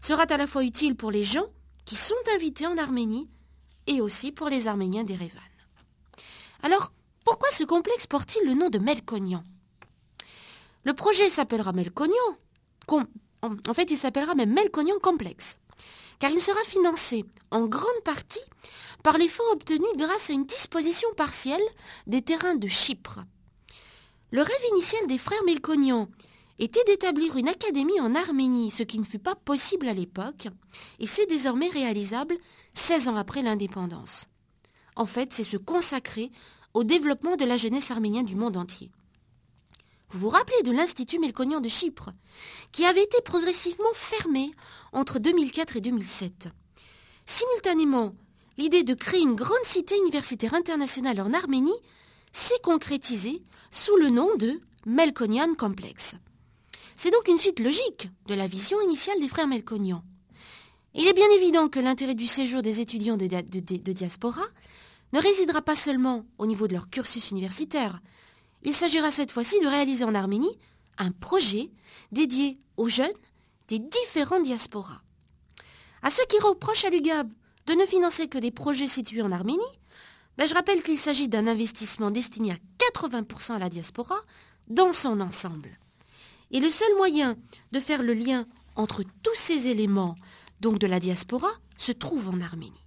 sera 0.00 0.22
à 0.22 0.36
la 0.36 0.46
fois 0.46 0.64
utile 0.64 0.94
pour 0.94 1.10
les 1.10 1.24
gens 1.24 1.46
qui 1.84 1.96
sont 1.96 2.14
invités 2.34 2.66
en 2.66 2.76
Arménie 2.76 3.28
et 3.86 4.00
aussi 4.00 4.32
pour 4.32 4.48
les 4.48 4.68
Arméniens 4.68 5.04
d'Erevan. 5.04 5.40
Alors, 6.62 6.92
pourquoi 7.24 7.50
ce 7.50 7.64
complexe 7.64 8.06
porte-t-il 8.06 8.48
le 8.48 8.54
nom 8.54 8.70
de 8.70 8.78
Melkonian? 8.78 9.42
Le 10.86 10.94
projet 10.94 11.28
s'appellera 11.28 11.72
Melkonian, 11.72 12.14
en 12.92 13.74
fait, 13.74 13.90
il 13.90 13.96
s'appellera 13.96 14.36
même 14.36 14.52
Melkonian 14.52 15.00
Complex, 15.02 15.58
car 16.20 16.30
il 16.30 16.38
sera 16.40 16.62
financé 16.62 17.24
en 17.50 17.66
grande 17.66 18.04
partie 18.04 18.38
par 19.02 19.18
les 19.18 19.26
fonds 19.26 19.50
obtenus 19.50 19.96
grâce 19.96 20.30
à 20.30 20.34
une 20.34 20.46
disposition 20.46 21.08
partielle 21.16 21.66
des 22.06 22.22
terrains 22.22 22.54
de 22.54 22.68
Chypre. 22.68 23.24
Le 24.30 24.42
rêve 24.42 24.64
initial 24.70 25.08
des 25.08 25.18
frères 25.18 25.42
Melkonian 25.44 26.08
était 26.60 26.84
d'établir 26.84 27.36
une 27.36 27.48
académie 27.48 28.00
en 28.00 28.14
Arménie, 28.14 28.70
ce 28.70 28.84
qui 28.84 29.00
ne 29.00 29.04
fut 29.04 29.18
pas 29.18 29.34
possible 29.34 29.88
à 29.88 29.92
l'époque, 29.92 30.46
et 31.00 31.06
c'est 31.06 31.26
désormais 31.26 31.68
réalisable 31.68 32.36
16 32.74 33.08
ans 33.08 33.16
après 33.16 33.42
l'indépendance. 33.42 34.26
En 34.94 35.06
fait, 35.06 35.32
c'est 35.32 35.42
se 35.42 35.56
consacrer 35.56 36.30
au 36.74 36.84
développement 36.84 37.34
de 37.34 37.44
la 37.44 37.56
jeunesse 37.56 37.90
arménienne 37.90 38.24
du 38.24 38.36
monde 38.36 38.56
entier. 38.56 38.92
Vous 40.16 40.30
vous 40.30 40.34
rappelez 40.34 40.62
de 40.62 40.72
l'Institut 40.72 41.18
Melkonian 41.18 41.60
de 41.60 41.68
Chypre, 41.68 42.08
qui 42.72 42.86
avait 42.86 43.02
été 43.02 43.20
progressivement 43.20 43.92
fermé 43.92 44.50
entre 44.94 45.18
2004 45.18 45.76
et 45.76 45.82
2007. 45.82 46.48
Simultanément, 47.26 48.14
l'idée 48.56 48.82
de 48.82 48.94
créer 48.94 49.20
une 49.20 49.34
grande 49.34 49.64
cité 49.64 49.94
universitaire 49.94 50.54
internationale 50.54 51.20
en 51.20 51.34
Arménie 51.34 51.78
s'est 52.32 52.58
concrétisée 52.62 53.42
sous 53.70 53.94
le 53.96 54.08
nom 54.08 54.34
de 54.36 54.58
Melkonian 54.86 55.54
Complex. 55.54 56.14
C'est 56.96 57.10
donc 57.10 57.28
une 57.28 57.36
suite 57.36 57.60
logique 57.60 58.08
de 58.26 58.32
la 58.32 58.46
vision 58.46 58.80
initiale 58.80 59.20
des 59.20 59.28
frères 59.28 59.46
Melkonian. 59.46 60.02
Il 60.94 61.06
est 61.06 61.12
bien 61.12 61.30
évident 61.32 61.68
que 61.68 61.78
l'intérêt 61.78 62.14
du 62.14 62.26
séjour 62.26 62.62
des 62.62 62.80
étudiants 62.80 63.18
de, 63.18 63.26
de 63.26 63.92
diaspora 63.92 64.46
ne 65.12 65.20
résidera 65.20 65.60
pas 65.60 65.76
seulement 65.76 66.24
au 66.38 66.46
niveau 66.46 66.68
de 66.68 66.72
leur 66.72 66.88
cursus 66.88 67.32
universitaire, 67.32 68.00
il 68.66 68.74
s'agira 68.74 69.12
cette 69.12 69.30
fois-ci 69.30 69.58
de 69.60 69.68
réaliser 69.68 70.04
en 70.04 70.14
Arménie 70.14 70.58
un 70.98 71.12
projet 71.12 71.70
dédié 72.10 72.58
aux 72.76 72.88
jeunes 72.88 73.08
des 73.68 73.78
différentes 73.78 74.42
diasporas. 74.42 75.02
À 76.02 76.10
ceux 76.10 76.24
qui 76.26 76.38
reprochent 76.40 76.84
à 76.84 76.90
l'UGAB 76.90 77.30
de 77.66 77.74
ne 77.74 77.86
financer 77.86 78.26
que 78.26 78.38
des 78.38 78.50
projets 78.50 78.88
situés 78.88 79.22
en 79.22 79.30
Arménie, 79.30 79.62
ben 80.36 80.46
je 80.46 80.54
rappelle 80.54 80.82
qu'il 80.82 80.98
s'agit 80.98 81.28
d'un 81.28 81.46
investissement 81.46 82.10
destiné 82.10 82.52
à 82.52 82.56
80% 82.92 83.54
à 83.54 83.58
la 83.60 83.70
diaspora 83.70 84.16
dans 84.66 84.92
son 84.92 85.20
ensemble. 85.20 85.78
Et 86.50 86.58
le 86.58 86.68
seul 86.68 86.92
moyen 86.96 87.36
de 87.70 87.80
faire 87.80 88.02
le 88.02 88.14
lien 88.14 88.46
entre 88.74 89.04
tous 89.22 89.34
ces 89.34 89.68
éléments, 89.68 90.16
donc 90.60 90.78
de 90.78 90.88
la 90.88 90.98
diaspora, 90.98 91.50
se 91.76 91.92
trouve 91.92 92.30
en 92.30 92.40
Arménie. 92.40 92.85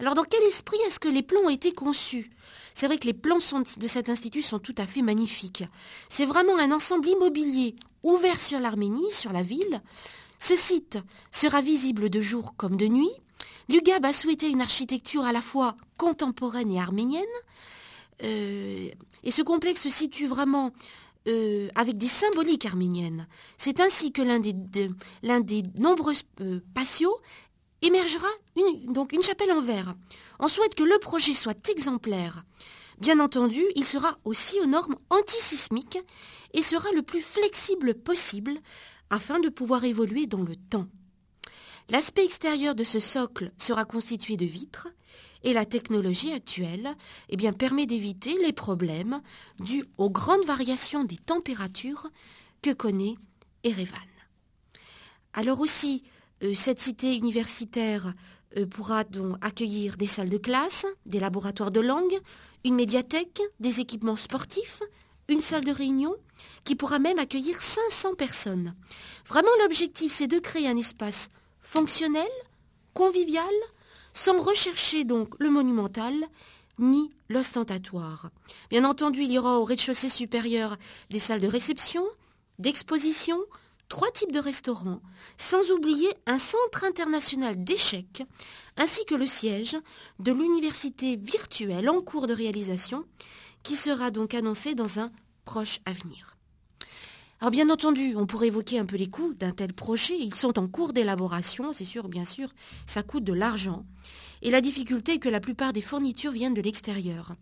Alors 0.00 0.14
dans 0.14 0.24
quel 0.24 0.42
esprit 0.44 0.78
est-ce 0.86 1.00
que 1.00 1.08
les 1.08 1.22
plans 1.22 1.40
ont 1.44 1.48
été 1.48 1.72
conçus? 1.72 2.30
C'est 2.72 2.86
vrai 2.86 2.98
que 2.98 3.06
les 3.06 3.14
plans 3.14 3.38
de 3.38 3.86
cet 3.86 4.08
institut 4.08 4.42
sont 4.42 4.60
tout 4.60 4.74
à 4.78 4.86
fait 4.86 5.02
magnifiques. 5.02 5.64
C'est 6.08 6.24
vraiment 6.24 6.56
un 6.58 6.70
ensemble 6.70 7.08
immobilier 7.08 7.74
ouvert 8.04 8.38
sur 8.38 8.60
l'Arménie, 8.60 9.10
sur 9.10 9.32
la 9.32 9.42
ville. 9.42 9.82
Ce 10.38 10.54
site 10.54 10.98
sera 11.32 11.60
visible 11.60 12.10
de 12.10 12.20
jour 12.20 12.54
comme 12.56 12.76
de 12.76 12.86
nuit. 12.86 13.10
L'UGAB 13.68 14.04
a 14.04 14.12
souhaité 14.12 14.48
une 14.48 14.62
architecture 14.62 15.24
à 15.24 15.32
la 15.32 15.42
fois 15.42 15.76
contemporaine 15.96 16.70
et 16.70 16.80
arménienne. 16.80 17.24
Euh, 18.22 18.88
et 19.24 19.30
ce 19.30 19.42
complexe 19.42 19.82
se 19.82 19.90
situe 19.90 20.26
vraiment 20.26 20.72
euh, 21.26 21.68
avec 21.74 21.98
des 21.98 22.08
symboliques 22.08 22.64
arméniennes. 22.64 23.26
C'est 23.56 23.80
ainsi 23.80 24.12
que 24.12 24.22
l'un 24.22 24.38
des, 24.38 25.62
nombreux 25.76 26.14
euh, 26.40 26.60
patios 26.72 27.14
émergera 27.82 28.28
une, 28.56 28.92
donc 28.92 29.12
une 29.12 29.22
chapelle 29.22 29.52
en 29.52 29.60
verre. 29.60 29.94
On 30.38 30.48
souhaite 30.48 30.74
que 30.74 30.84
le 30.84 30.98
projet 30.98 31.34
soit 31.34 31.68
exemplaire. 31.68 32.44
Bien 33.00 33.20
entendu, 33.20 33.62
il 33.76 33.84
sera 33.84 34.18
aussi 34.24 34.58
aux 34.60 34.66
normes 34.66 34.96
antisismiques 35.10 35.98
et 36.52 36.62
sera 36.62 36.90
le 36.92 37.02
plus 37.02 37.20
flexible 37.20 37.94
possible 37.94 38.58
afin 39.10 39.38
de 39.38 39.48
pouvoir 39.48 39.84
évoluer 39.84 40.26
dans 40.26 40.42
le 40.42 40.56
temps. 40.56 40.86
L'aspect 41.90 42.24
extérieur 42.24 42.74
de 42.74 42.84
ce 42.84 42.98
socle 42.98 43.52
sera 43.56 43.84
constitué 43.84 44.36
de 44.36 44.44
vitres 44.44 44.88
et 45.42 45.52
la 45.52 45.64
technologie 45.64 46.32
actuelle 46.32 46.94
eh 47.28 47.52
permet 47.52 47.86
d'éviter 47.86 48.36
les 48.42 48.52
problèmes 48.52 49.22
dus 49.60 49.84
aux 49.96 50.10
grandes 50.10 50.44
variations 50.44 51.04
des 51.04 51.16
températures 51.16 52.08
que 52.60 52.72
connaît 52.72 53.14
Erevan. 53.64 53.98
Alors 55.32 55.60
aussi, 55.60 56.02
cette 56.54 56.80
cité 56.80 57.14
universitaire 57.14 58.14
euh, 58.56 58.66
pourra 58.66 59.04
donc 59.04 59.36
accueillir 59.40 59.96
des 59.96 60.06
salles 60.06 60.30
de 60.30 60.38
classe, 60.38 60.86
des 61.06 61.20
laboratoires 61.20 61.70
de 61.70 61.80
langue, 61.80 62.18
une 62.64 62.76
médiathèque, 62.76 63.42
des 63.60 63.80
équipements 63.80 64.16
sportifs, 64.16 64.82
une 65.28 65.40
salle 65.40 65.64
de 65.64 65.72
réunion 65.72 66.14
qui 66.64 66.74
pourra 66.74 66.98
même 66.98 67.18
accueillir 67.18 67.60
500 67.60 68.14
personnes. 68.14 68.74
Vraiment, 69.26 69.50
l'objectif, 69.62 70.12
c'est 70.12 70.26
de 70.26 70.38
créer 70.38 70.68
un 70.68 70.76
espace 70.76 71.28
fonctionnel, 71.60 72.28
convivial, 72.94 73.44
sans 74.14 74.40
rechercher 74.40 75.04
donc 75.04 75.34
le 75.38 75.50
monumental 75.50 76.14
ni 76.78 77.10
l'ostentatoire. 77.28 78.30
Bien 78.70 78.84
entendu, 78.84 79.22
il 79.22 79.32
y 79.32 79.38
aura 79.38 79.58
au 79.58 79.64
rez-de-chaussée 79.64 80.08
supérieur 80.08 80.76
des 81.10 81.18
salles 81.18 81.40
de 81.40 81.46
réception, 81.46 82.04
d'exposition, 82.58 83.38
trois 83.88 84.10
types 84.10 84.32
de 84.32 84.38
restaurants, 84.38 85.00
sans 85.36 85.70
oublier 85.70 86.08
un 86.26 86.38
centre 86.38 86.84
international 86.84 87.62
d'échecs, 87.62 88.22
ainsi 88.76 89.04
que 89.04 89.14
le 89.14 89.26
siège 89.26 89.76
de 90.18 90.32
l'université 90.32 91.16
virtuelle 91.16 91.88
en 91.88 92.00
cours 92.00 92.26
de 92.26 92.34
réalisation, 92.34 93.04
qui 93.62 93.74
sera 93.74 94.10
donc 94.10 94.34
annoncé 94.34 94.74
dans 94.74 95.00
un 95.00 95.10
proche 95.44 95.80
avenir. 95.84 96.36
Alors 97.40 97.52
bien 97.52 97.70
entendu, 97.70 98.14
on 98.16 98.26
pourrait 98.26 98.48
évoquer 98.48 98.80
un 98.80 98.84
peu 98.84 98.96
les 98.96 99.08
coûts 99.08 99.32
d'un 99.32 99.52
tel 99.52 99.72
projet. 99.72 100.18
Ils 100.18 100.34
sont 100.34 100.58
en 100.58 100.66
cours 100.66 100.92
d'élaboration, 100.92 101.72
c'est 101.72 101.84
sûr, 101.84 102.08
bien 102.08 102.24
sûr, 102.24 102.48
ça 102.84 103.04
coûte 103.04 103.22
de 103.22 103.32
l'argent. 103.32 103.84
Et 104.42 104.50
la 104.50 104.60
difficulté 104.60 105.14
est 105.14 105.18
que 105.18 105.28
la 105.28 105.40
plupart 105.40 105.72
des 105.72 105.80
fournitures 105.80 106.32
viennent 106.32 106.54
de 106.54 106.62
l'extérieur. 106.62 107.34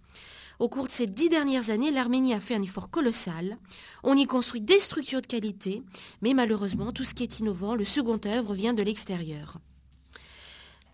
Au 0.59 0.69
cours 0.69 0.87
de 0.87 0.93
ces 0.93 1.07
dix 1.07 1.29
dernières 1.29 1.71
années, 1.71 1.91
l'Arménie 1.91 2.33
a 2.33 2.41
fait 2.41 2.55
un 2.55 2.63
effort 2.63 2.91
colossal. 2.91 3.59
On 4.03 4.17
y 4.17 4.27
construit 4.27 4.63
des 4.63 4.79
structures 4.79 5.21
de 5.21 5.27
qualité, 5.27 5.83
mais 6.23 6.33
malheureusement, 6.33 6.93
tout 6.93 7.05
ce 7.05 7.13
qui 7.13 7.23
est 7.23 7.41
innovant, 7.41 7.75
le 7.75 7.85
second 7.85 8.21
œuvre, 8.25 8.55
vient 8.55 8.73
de 8.73 8.83
l'extérieur. 8.83 9.59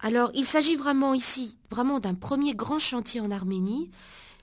Alors, 0.01 0.33
il 0.35 0.47
s'agit 0.47 0.75
vraiment 0.75 1.15
ici, 1.15 1.57
vraiment 1.71 2.01
d'un 2.01 2.15
premier 2.15 2.55
grand 2.55 2.81
chantier 2.81 3.21
en 3.21 3.31
Arménie. 3.31 3.91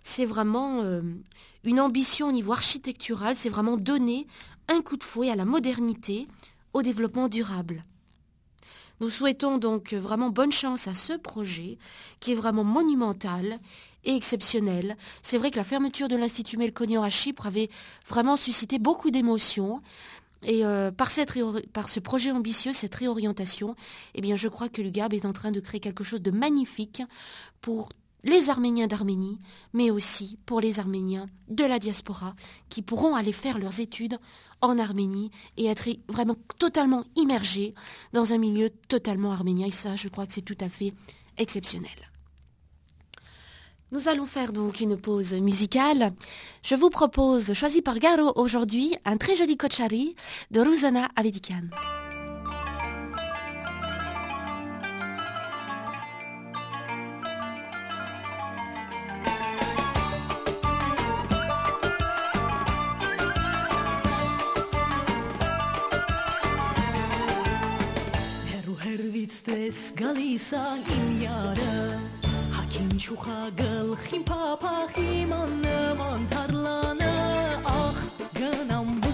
C'est 0.02 0.26
vraiment 0.26 0.84
euh, 0.84 1.02
une 1.66 1.82
ambition 1.82 2.30
au 2.30 2.32
niveau 2.32 2.54
architectural, 2.54 3.36
c'est 3.36 3.50
vraiment 3.50 3.76
donner 3.76 4.26
un 4.70 4.82
coup 4.82 4.96
de 4.96 5.04
fouet 5.04 5.30
à 5.30 5.36
la 5.36 5.44
modernité, 5.44 6.30
au 6.72 6.82
développement 6.82 7.28
durable. 7.28 7.84
Nous 9.02 9.10
souhaitons 9.10 9.58
donc 9.58 9.94
vraiment 9.94 10.30
bonne 10.30 10.52
chance 10.52 10.88
à 10.88 10.94
ce 10.94 11.14
projet 11.14 11.78
qui 12.20 12.34
est 12.34 12.36
vraiment 12.36 12.66
monumental 12.66 13.60
et 14.04 14.16
exceptionnel. 14.16 14.98
C'est 15.22 15.38
vrai 15.38 15.52
que 15.52 15.58
la 15.58 15.64
fermeture 15.64 16.08
de 16.08 16.16
l'Institut 16.16 16.58
Melkonian 16.58 17.04
à 17.04 17.10
Chypre 17.10 17.46
avait 17.46 17.70
vraiment 18.08 18.36
suscité 18.36 18.80
beaucoup 18.80 19.12
d'émotions. 19.12 19.82
Et 20.44 20.66
euh, 20.66 20.92
par, 20.92 21.10
ce 21.12 22.00
projet 22.00 22.32
ambitieux, 22.32 22.72
cette 22.72 22.96
réorientation, 22.96 23.76
eh 24.16 24.22
bien, 24.22 24.36
je 24.36 24.48
crois 24.48 24.70
que 24.70 24.82
l'UGAB 24.82 25.14
est 25.14 25.26
en 25.26 25.34
train 25.34 25.52
de 25.52 25.60
créer 25.60 25.82
quelque 25.82 26.04
chose 26.04 26.22
de 26.22 26.32
magnifique 26.32 27.04
pour 27.60 27.90
les 28.24 28.50
Arméniens 28.50 28.88
d'Arménie, 28.88 29.40
mais 29.74 29.92
aussi 29.92 30.38
pour 30.46 30.62
les 30.62 30.80
Arméniens 30.80 31.28
de 31.50 31.64
la 31.64 31.80
diaspora 31.80 32.36
qui 32.70 32.82
pourront 32.82 33.16
aller 33.16 33.32
faire 33.32 33.60
leurs 33.60 33.80
études 33.80 34.18
en 34.62 34.78
Arménie 34.78 35.32
et 35.58 35.66
être 35.68 35.90
vraiment 36.08 36.36
totalement 36.58 37.06
immergés 37.16 37.74
dans 38.14 38.34
un 38.34 38.38
milieu 38.38 38.70
totalement 38.70 39.32
arménien. 39.32 39.68
Et 39.68 39.72
ça, 39.72 39.96
je 39.96 40.10
crois 40.10 40.26
que 40.26 40.34
c'est 40.34 40.42
tout 40.42 40.58
à 40.60 40.70
fait 40.70 40.94
exceptionnel. 41.38 42.10
Nous 43.92 44.08
allons 44.08 44.28
faire 44.28 44.54
donc 44.54 44.82
une 44.82 44.98
pause 44.98 45.34
musicale. 45.34 46.14
Je 46.62 46.76
vous 46.76 46.90
propose, 46.92 47.54
choisi 47.54 47.82
par 47.82 47.98
Garo 47.98 48.34
aujourd'hui, 48.36 48.96
un 49.04 49.18
très 49.18 49.36
joli 49.36 49.58
kochari 49.58 50.16
de 50.52 50.62
Rouzana 50.62 51.10
Avedikian. 51.16 51.64
Çin 72.80 72.98
çuha 72.98 73.50
gıl 73.58 73.96
him 73.96 74.24
papa 74.24 74.88
him 74.98 75.34
anı 75.34 75.96
mantarlana. 75.98 77.12
Ah 77.66 77.96
gınam 78.34 78.88
bu 79.04 79.09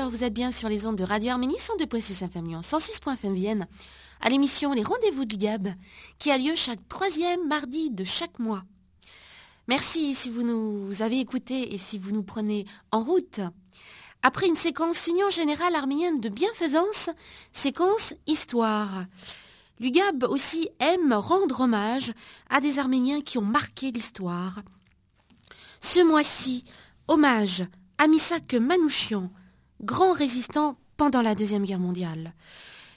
vous 0.00 0.24
êtes 0.24 0.32
bien 0.32 0.50
sur 0.50 0.68
les 0.70 0.86
ondes 0.86 0.96
de 0.96 1.04
Radio 1.04 1.32
Arménie 1.32 1.56
102.6 1.56 2.24
FM 2.24 2.46
Lyon, 2.46 2.60
106.fm 2.60 3.34
Vienne, 3.34 3.66
à 4.22 4.30
l'émission 4.30 4.72
Les 4.72 4.82
Rendez-vous 4.82 5.26
du 5.26 5.36
Gab, 5.36 5.68
qui 6.18 6.30
a 6.30 6.38
lieu 6.38 6.54
chaque 6.56 6.88
troisième 6.88 7.46
mardi 7.46 7.90
de 7.90 8.02
chaque 8.02 8.38
mois. 8.38 8.64
Merci 9.68 10.14
si 10.14 10.30
vous 10.30 10.44
nous 10.44 11.02
avez 11.02 11.20
écoutés 11.20 11.74
et 11.74 11.78
si 11.78 11.98
vous 11.98 12.10
nous 12.10 12.22
prenez 12.22 12.64
en 12.90 13.02
route. 13.02 13.40
Après 14.22 14.46
une 14.46 14.54
séquence 14.54 15.06
Union 15.08 15.28
Générale 15.30 15.74
Arménienne 15.74 16.20
de 16.20 16.30
Bienfaisance, 16.30 17.10
séquence 17.52 18.14
Histoire. 18.26 19.04
L'UGAB 19.78 20.24
aussi 20.24 20.70
aime 20.80 21.12
rendre 21.12 21.60
hommage 21.60 22.12
à 22.48 22.60
des 22.60 22.78
Arméniens 22.78 23.20
qui 23.20 23.36
ont 23.36 23.42
marqué 23.42 23.90
l'histoire. 23.90 24.62
Ce 25.80 26.02
mois-ci, 26.02 26.64
hommage 27.08 27.64
à 27.98 28.06
Misak 28.06 28.54
Manouchian, 28.54 29.30
grand 29.84 30.12
résistant 30.12 30.76
pendant 30.96 31.22
la 31.22 31.34
Deuxième 31.34 31.64
Guerre 31.64 31.80
mondiale. 31.80 32.32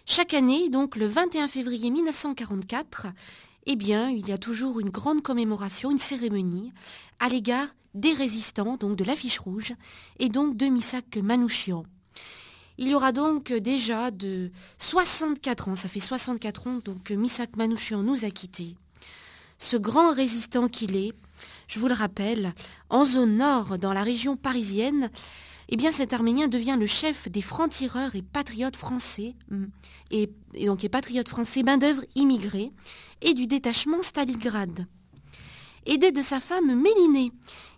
Chaque 0.05 0.35
année, 0.35 0.69
donc 0.69 0.95
le 0.95 1.07
21 1.07 1.47
février 1.47 1.89
1944, 1.89 3.07
eh 3.65 3.75
bien, 3.75 4.09
il 4.09 4.27
y 4.27 4.31
a 4.31 4.37
toujours 4.37 4.79
une 4.79 4.91
grande 4.91 5.23
commémoration, 5.23 5.89
une 5.89 5.97
cérémonie 5.97 6.71
à 7.19 7.29
l'égard 7.29 7.67
des 7.95 8.13
résistants, 8.13 8.77
donc 8.77 8.95
de 8.97 9.03
l'affiche 9.03 9.39
rouge, 9.39 9.73
et 10.19 10.29
donc 10.29 10.57
de 10.57 10.67
Misak 10.67 11.17
Manouchian. 11.17 11.85
Il 12.77 12.89
y 12.89 12.93
aura 12.93 13.11
donc 13.11 13.51
déjà 13.53 14.11
de 14.11 14.51
64 14.77 15.69
ans, 15.69 15.75
ça 15.75 15.89
fait 15.89 15.99
64 15.99 16.67
ans 16.67 16.79
donc 16.83 17.03
que 17.03 17.13
Misak 17.13 17.55
Manouchian 17.55 18.03
nous 18.03 18.25
a 18.25 18.29
quittés. 18.29 18.75
Ce 19.57 19.77
grand 19.77 20.13
résistant 20.13 20.67
qu'il 20.67 20.95
est, 20.97 21.13
je 21.67 21.79
vous 21.79 21.87
le 21.87 21.93
rappelle, 21.93 22.53
en 22.89 23.05
zone 23.05 23.37
nord, 23.37 23.79
dans 23.79 23.93
la 23.93 24.03
région 24.03 24.35
parisienne, 24.35 25.09
eh 25.69 25.91
cet 25.91 26.13
Arménien 26.13 26.47
devient 26.47 26.77
le 26.79 26.85
chef 26.85 27.29
des 27.29 27.41
francs-tireurs 27.41 28.15
et 28.15 28.21
patriotes 28.21 28.75
français, 28.75 29.35
mm, 29.49 29.65
et, 30.11 30.29
donc 30.65 30.81
les 30.81 30.89
patriotes 30.89 31.29
français 31.29 31.63
main 31.63 31.77
d'œuvre 31.77 32.03
immigrés, 32.15 32.71
et 33.21 33.33
du 33.33 33.47
détachement 33.47 34.01
Stalingrad. 34.01 34.85
Aidé 35.85 36.11
de 36.11 36.21
sa 36.21 36.39
femme 36.39 36.79
Mélinée, 36.79 37.31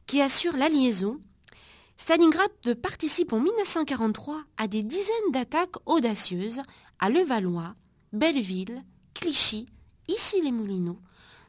qui 0.05 0.21
assure 0.21 0.55
la 0.55 0.69
liaison, 0.69 1.19
Stalingrad 1.97 2.75
participe 2.81 3.33
en 3.33 3.39
1943 3.39 4.43
à 4.57 4.67
des 4.67 4.83
dizaines 4.83 5.31
d'attaques 5.31 5.75
audacieuses 5.85 6.61
à 6.99 7.09
Levallois, 7.09 7.75
Belleville, 8.13 8.83
Clichy, 9.13 9.67
Issy-les-Moulineaux, 10.07 10.99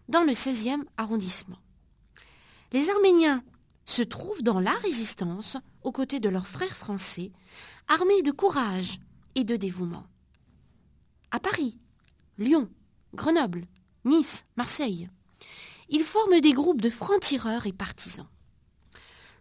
dans 0.08 0.22
le 0.22 0.32
16e 0.32 0.82
arrondissement. 0.96 1.58
Les 2.72 2.90
Arméniens 2.90 3.42
se 3.84 4.02
trouvent 4.02 4.42
dans 4.42 4.60
la 4.60 4.72
résistance 4.72 5.56
aux 5.82 5.92
côtés 5.92 6.20
de 6.20 6.28
leurs 6.28 6.46
frères 6.46 6.76
français, 6.76 7.32
armés 7.88 8.22
de 8.22 8.32
courage 8.32 8.98
et 9.34 9.44
de 9.44 9.56
dévouement. 9.56 10.06
À 11.30 11.40
Paris, 11.40 11.78
Lyon, 12.38 12.68
Grenoble, 13.14 13.66
Nice, 14.04 14.44
Marseille, 14.56 15.08
ils 15.88 16.04
forment 16.04 16.40
des 16.40 16.52
groupes 16.52 16.80
de 16.80 16.90
francs-tireurs 16.90 17.66
et 17.66 17.72
partisans. 17.72 18.28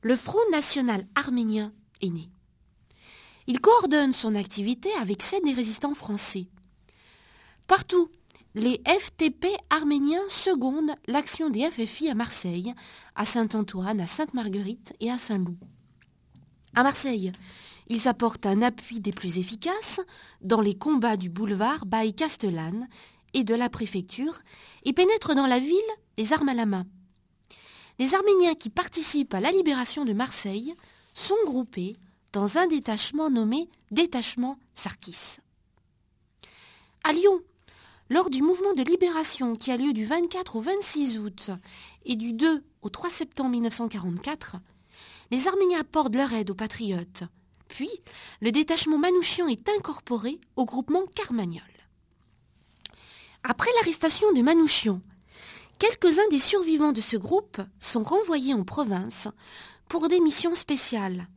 Le 0.02 0.15
Front 0.15 0.39
national 0.52 1.06
arménien 1.15 1.73
est 2.02 2.10
né. 2.10 2.30
Il 3.47 3.62
coordonne 3.62 4.12
son 4.12 4.36
activité 4.36 4.91
avec 5.02 5.21
celle 5.21 5.43
des 5.43 5.54
résistants 5.54 5.95
français. 5.95 6.47
Partout 7.65 8.10
les 8.56 8.82
FTP 8.88 9.45
arméniens 9.69 10.28
secondent 10.30 10.95
l'action 11.08 11.52
des 11.52 11.69
FFI 11.69 12.10
à 12.10 12.15
Marseille, 12.15 12.73
à 13.15 13.23
Saint-Antoine, 13.23 14.02
à 14.02 14.08
Sainte-Marguerite 14.08 14.93
et 15.00 15.12
à 15.12 15.19
Saint-Loup. 15.19 15.58
À 16.75 16.84
Marseille, 16.84 17.32
ils 17.88 18.08
apportent 18.08 18.45
un 18.45 18.62
appui 18.62 18.99
des 18.99 19.12
plus 19.12 19.38
efficaces 19.38 20.01
dans 20.41 20.62
les 20.62 20.75
combats 20.75 21.17
du 21.17 21.30
boulevard 21.30 21.86
Baye-Castellane 21.86 22.88
et 23.34 23.43
de 23.43 23.56
la 23.56 23.69
préfecture 23.69 24.39
et 24.84 24.93
pénètrent 24.93 25.36
dans 25.36 25.47
la 25.47 25.60
ville 25.60 25.77
les 26.17 26.34
armes 26.34 26.49
à 26.49 26.53
la 26.53 26.65
main. 26.65 26.86
Les 27.99 28.13
Arméniens 28.13 28.56
qui 28.56 28.69
participent 28.69 29.34
à 29.34 29.39
la 29.39 29.51
libération 29.51 30.06
de 30.06 30.13
Marseille 30.13 30.75
sont 31.13 31.38
groupés 31.45 31.95
dans 32.32 32.58
un 32.58 32.67
détachement 32.67 33.30
nommé 33.30 33.69
Détachement 33.89 34.60
Sarkis. 34.73 35.38
À 37.03 37.13
Lyon, 37.13 37.39
lors 38.10 38.30
du 38.30 38.41
mouvement 38.41 38.73
de 38.73 38.84
libération 38.84 39.56
qui 39.56 39.71
a 39.71 39.77
lieu 39.77 39.93
du 39.93 40.06
24 40.06 40.58
au 40.58 40.62
26 40.62 41.19
août 41.19 41.51
et 42.06 42.15
du 42.15 42.34
2 42.34 42.63
au 42.82 42.89
3 42.89 43.10
septembre 43.10 43.49
1944, 43.51 44.58
les 45.31 45.47
Arméniens 45.47 45.81
apportent 45.81 46.15
leur 46.15 46.33
aide 46.33 46.51
aux 46.51 46.55
patriotes. 46.55 47.23
Puis, 47.67 47.89
le 48.41 48.51
détachement 48.51 48.97
Manouchian 48.97 49.47
est 49.47 49.69
incorporé 49.69 50.39
au 50.55 50.65
groupement 50.65 51.05
Carmagnol. 51.15 51.61
Après 53.43 53.69
l'arrestation 53.77 54.31
de 54.33 54.41
Manouchian, 54.41 55.01
quelques-uns 55.79 56.27
des 56.29 56.39
survivants 56.39 56.91
de 56.91 57.01
ce 57.01 57.17
groupe 57.17 57.61
sont 57.79 58.03
renvoyés 58.03 58.53
en 58.53 58.63
province 58.63 59.27
pour 59.87 60.07
des 60.07 60.19
missions 60.19 60.55
spéciales. 60.55 61.27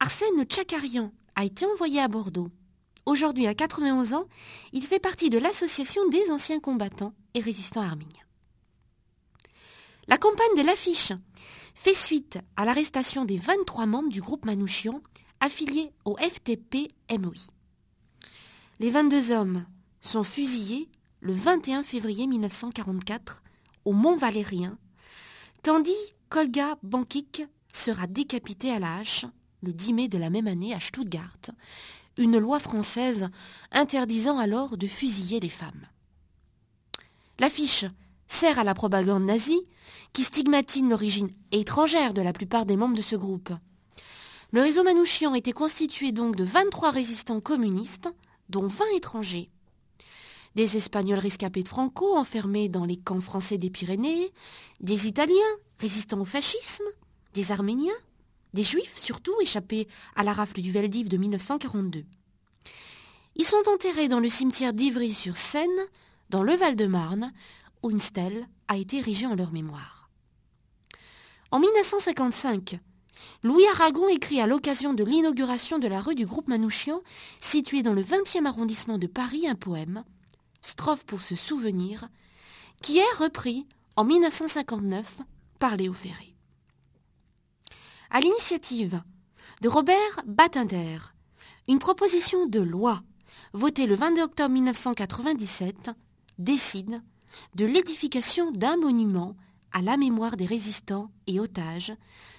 Arsène 0.00 0.44
Tchakarian 0.44 1.12
a 1.36 1.44
été 1.44 1.64
envoyé 1.66 2.00
à 2.00 2.08
Bordeaux. 2.08 2.50
Aujourd'hui, 3.06 3.46
à 3.46 3.54
91 3.54 4.14
ans, 4.14 4.26
il 4.72 4.82
fait 4.82 5.00
partie 5.00 5.30
de 5.30 5.38
l'Association 5.38 6.08
des 6.08 6.30
anciens 6.30 6.60
combattants 6.60 7.14
et 7.34 7.40
résistants 7.40 7.82
arméniens. 7.82 8.22
La 10.08 10.18
campagne 10.18 10.56
de 10.56 10.62
l'affiche 10.62 11.12
fait 11.74 11.94
suite 11.94 12.38
à 12.56 12.64
l'arrestation 12.64 13.24
des 13.24 13.38
23 13.38 13.86
membres 13.86 14.08
du 14.08 14.20
groupe 14.20 14.44
Manouchian 14.44 15.00
affiliés 15.40 15.92
au 16.04 16.16
FTP-MOI. 16.16 17.50
Les 18.80 18.90
22 18.90 19.32
hommes 19.32 19.64
sont 20.00 20.24
fusillés 20.24 20.88
le 21.20 21.32
21 21.32 21.82
février 21.82 22.26
1944 22.26 23.42
au 23.84 23.92
Mont 23.92 24.16
Valérien, 24.16 24.78
tandis 25.62 25.92
qu'Olga 26.28 26.76
Bankik 26.82 27.44
sera 27.72 28.06
décapitée 28.06 28.72
à 28.72 28.78
la 28.78 28.98
hache 28.98 29.26
le 29.62 29.72
10 29.72 29.92
mai 29.92 30.08
de 30.08 30.18
la 30.18 30.30
même 30.30 30.46
année 30.48 30.74
à 30.74 30.80
Stuttgart 30.80 31.32
une 32.16 32.38
loi 32.38 32.58
française 32.58 33.28
interdisant 33.70 34.38
alors 34.38 34.76
de 34.76 34.86
fusiller 34.86 35.40
les 35.40 35.48
femmes. 35.48 35.86
L'affiche 37.38 37.84
sert 38.26 38.58
à 38.58 38.64
la 38.64 38.74
propagande 38.74 39.24
nazie 39.24 39.62
qui 40.12 40.22
stigmatise 40.22 40.82
l'origine 40.82 41.30
étrangère 41.52 42.14
de 42.14 42.22
la 42.22 42.32
plupart 42.32 42.66
des 42.66 42.76
membres 42.76 42.96
de 42.96 43.02
ce 43.02 43.16
groupe. 43.16 43.50
Le 44.52 44.60
réseau 44.60 44.84
Manouchian 44.84 45.34
était 45.34 45.52
constitué 45.52 46.12
donc 46.12 46.36
de 46.36 46.44
23 46.44 46.90
résistants 46.90 47.40
communistes, 47.40 48.12
dont 48.50 48.66
20 48.66 48.84
étrangers. 48.96 49.50
Des 50.54 50.76
Espagnols 50.76 51.18
rescapés 51.18 51.62
de 51.62 51.68
Franco 51.68 52.14
enfermés 52.14 52.68
dans 52.68 52.84
les 52.84 52.98
camps 52.98 53.20
français 53.20 53.56
des 53.56 53.70
Pyrénées, 53.70 54.30
des 54.80 55.06
Italiens 55.06 55.34
résistant 55.78 56.20
au 56.20 56.26
fascisme, 56.26 56.84
des 57.32 57.50
Arméniens, 57.50 57.94
des 58.52 58.62
Juifs 58.62 58.98
surtout 58.98 59.40
échappés 59.40 59.88
à 60.14 60.22
la 60.22 60.34
rafle 60.34 60.60
du 60.60 60.70
Veldiv 60.70 61.08
de 61.08 61.16
1942. 61.16 62.04
Ils 63.36 63.46
sont 63.46 63.62
enterrés 63.72 64.08
dans 64.08 64.20
le 64.20 64.28
cimetière 64.28 64.74
d'Ivry-sur-Seine, 64.74 65.70
dans 66.28 66.42
le 66.42 66.54
Val-de-Marne, 66.54 67.32
où 67.82 67.90
une 67.90 67.98
stèle 67.98 68.46
a 68.68 68.76
été 68.76 68.98
érigée 68.98 69.26
en 69.26 69.34
leur 69.34 69.52
mémoire. 69.52 70.01
En 71.52 71.58
1955, 71.58 72.80
Louis 73.42 73.66
Aragon 73.66 74.08
écrit 74.08 74.40
à 74.40 74.46
l'occasion 74.46 74.94
de 74.94 75.04
l'inauguration 75.04 75.78
de 75.78 75.86
la 75.86 76.00
rue 76.00 76.14
du 76.14 76.24
groupe 76.24 76.48
Manouchian, 76.48 77.02
située 77.40 77.82
dans 77.82 77.92
le 77.92 78.02
20e 78.02 78.46
arrondissement 78.46 78.96
de 78.96 79.06
Paris, 79.06 79.46
un 79.46 79.54
poème, 79.54 80.02
Strophe 80.62 81.04
pour 81.04 81.20
se 81.20 81.36
souvenir, 81.36 82.08
qui 82.80 82.96
est 82.96 83.16
repris 83.18 83.66
en 83.96 84.04
1959 84.04 85.20
par 85.58 85.76
Léo 85.76 85.92
Ferré. 85.92 86.34
À 88.08 88.20
l'initiative 88.20 89.02
de 89.60 89.68
Robert 89.68 90.22
Batinder, 90.24 90.96
une 91.68 91.80
proposition 91.80 92.46
de 92.46 92.60
loi 92.60 93.02
votée 93.52 93.86
le 93.86 93.94
22 93.94 94.22
octobre 94.22 94.54
1997 94.54 95.90
décide 96.38 97.02
de 97.56 97.66
l'édification 97.66 98.52
d'un 98.52 98.78
monument 98.78 99.36
à 99.72 99.82
la 99.82 99.96
mémoire 99.96 100.36
des 100.36 100.46
résistants 100.46 101.10
et 101.26 101.40
otages 101.40 101.92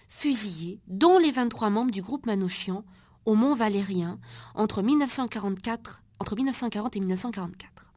fusillés, 0.07 0.79
dont 0.87 1.17
les 1.17 1.31
23 1.31 1.69
membres 1.69 1.91
du 1.91 2.01
groupe 2.01 2.25
Manouchian, 2.25 2.83
au 3.25 3.35
Mont 3.35 3.55
Valérien 3.55 4.19
entre, 4.53 4.81
1944, 4.81 6.01
entre 6.19 6.35
1940 6.35 6.95
et 6.95 6.99
1944. 6.99 7.93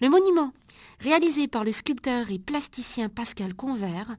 Le 0.00 0.08
monument, 0.08 0.52
réalisé 1.00 1.48
par 1.48 1.64
le 1.64 1.72
sculpteur 1.72 2.30
et 2.30 2.38
plasticien 2.38 3.08
Pascal 3.08 3.54
Convert, 3.54 4.16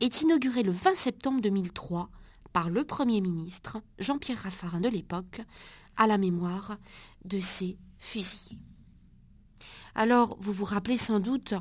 est 0.00 0.22
inauguré 0.22 0.62
le 0.62 0.72
20 0.72 0.94
septembre 0.94 1.40
2003 1.40 2.10
par 2.52 2.70
le 2.70 2.84
Premier 2.84 3.20
ministre, 3.20 3.82
Jean-Pierre 3.98 4.38
Raffarin 4.38 4.80
de 4.80 4.88
l'époque, 4.88 5.42
à 5.96 6.06
la 6.06 6.18
mémoire 6.18 6.78
de 7.24 7.38
ces 7.40 7.76
fusillés. 7.98 8.58
Alors, 9.94 10.36
vous 10.40 10.52
vous 10.52 10.64
rappelez 10.64 10.98
sans 10.98 11.20
doute, 11.20 11.54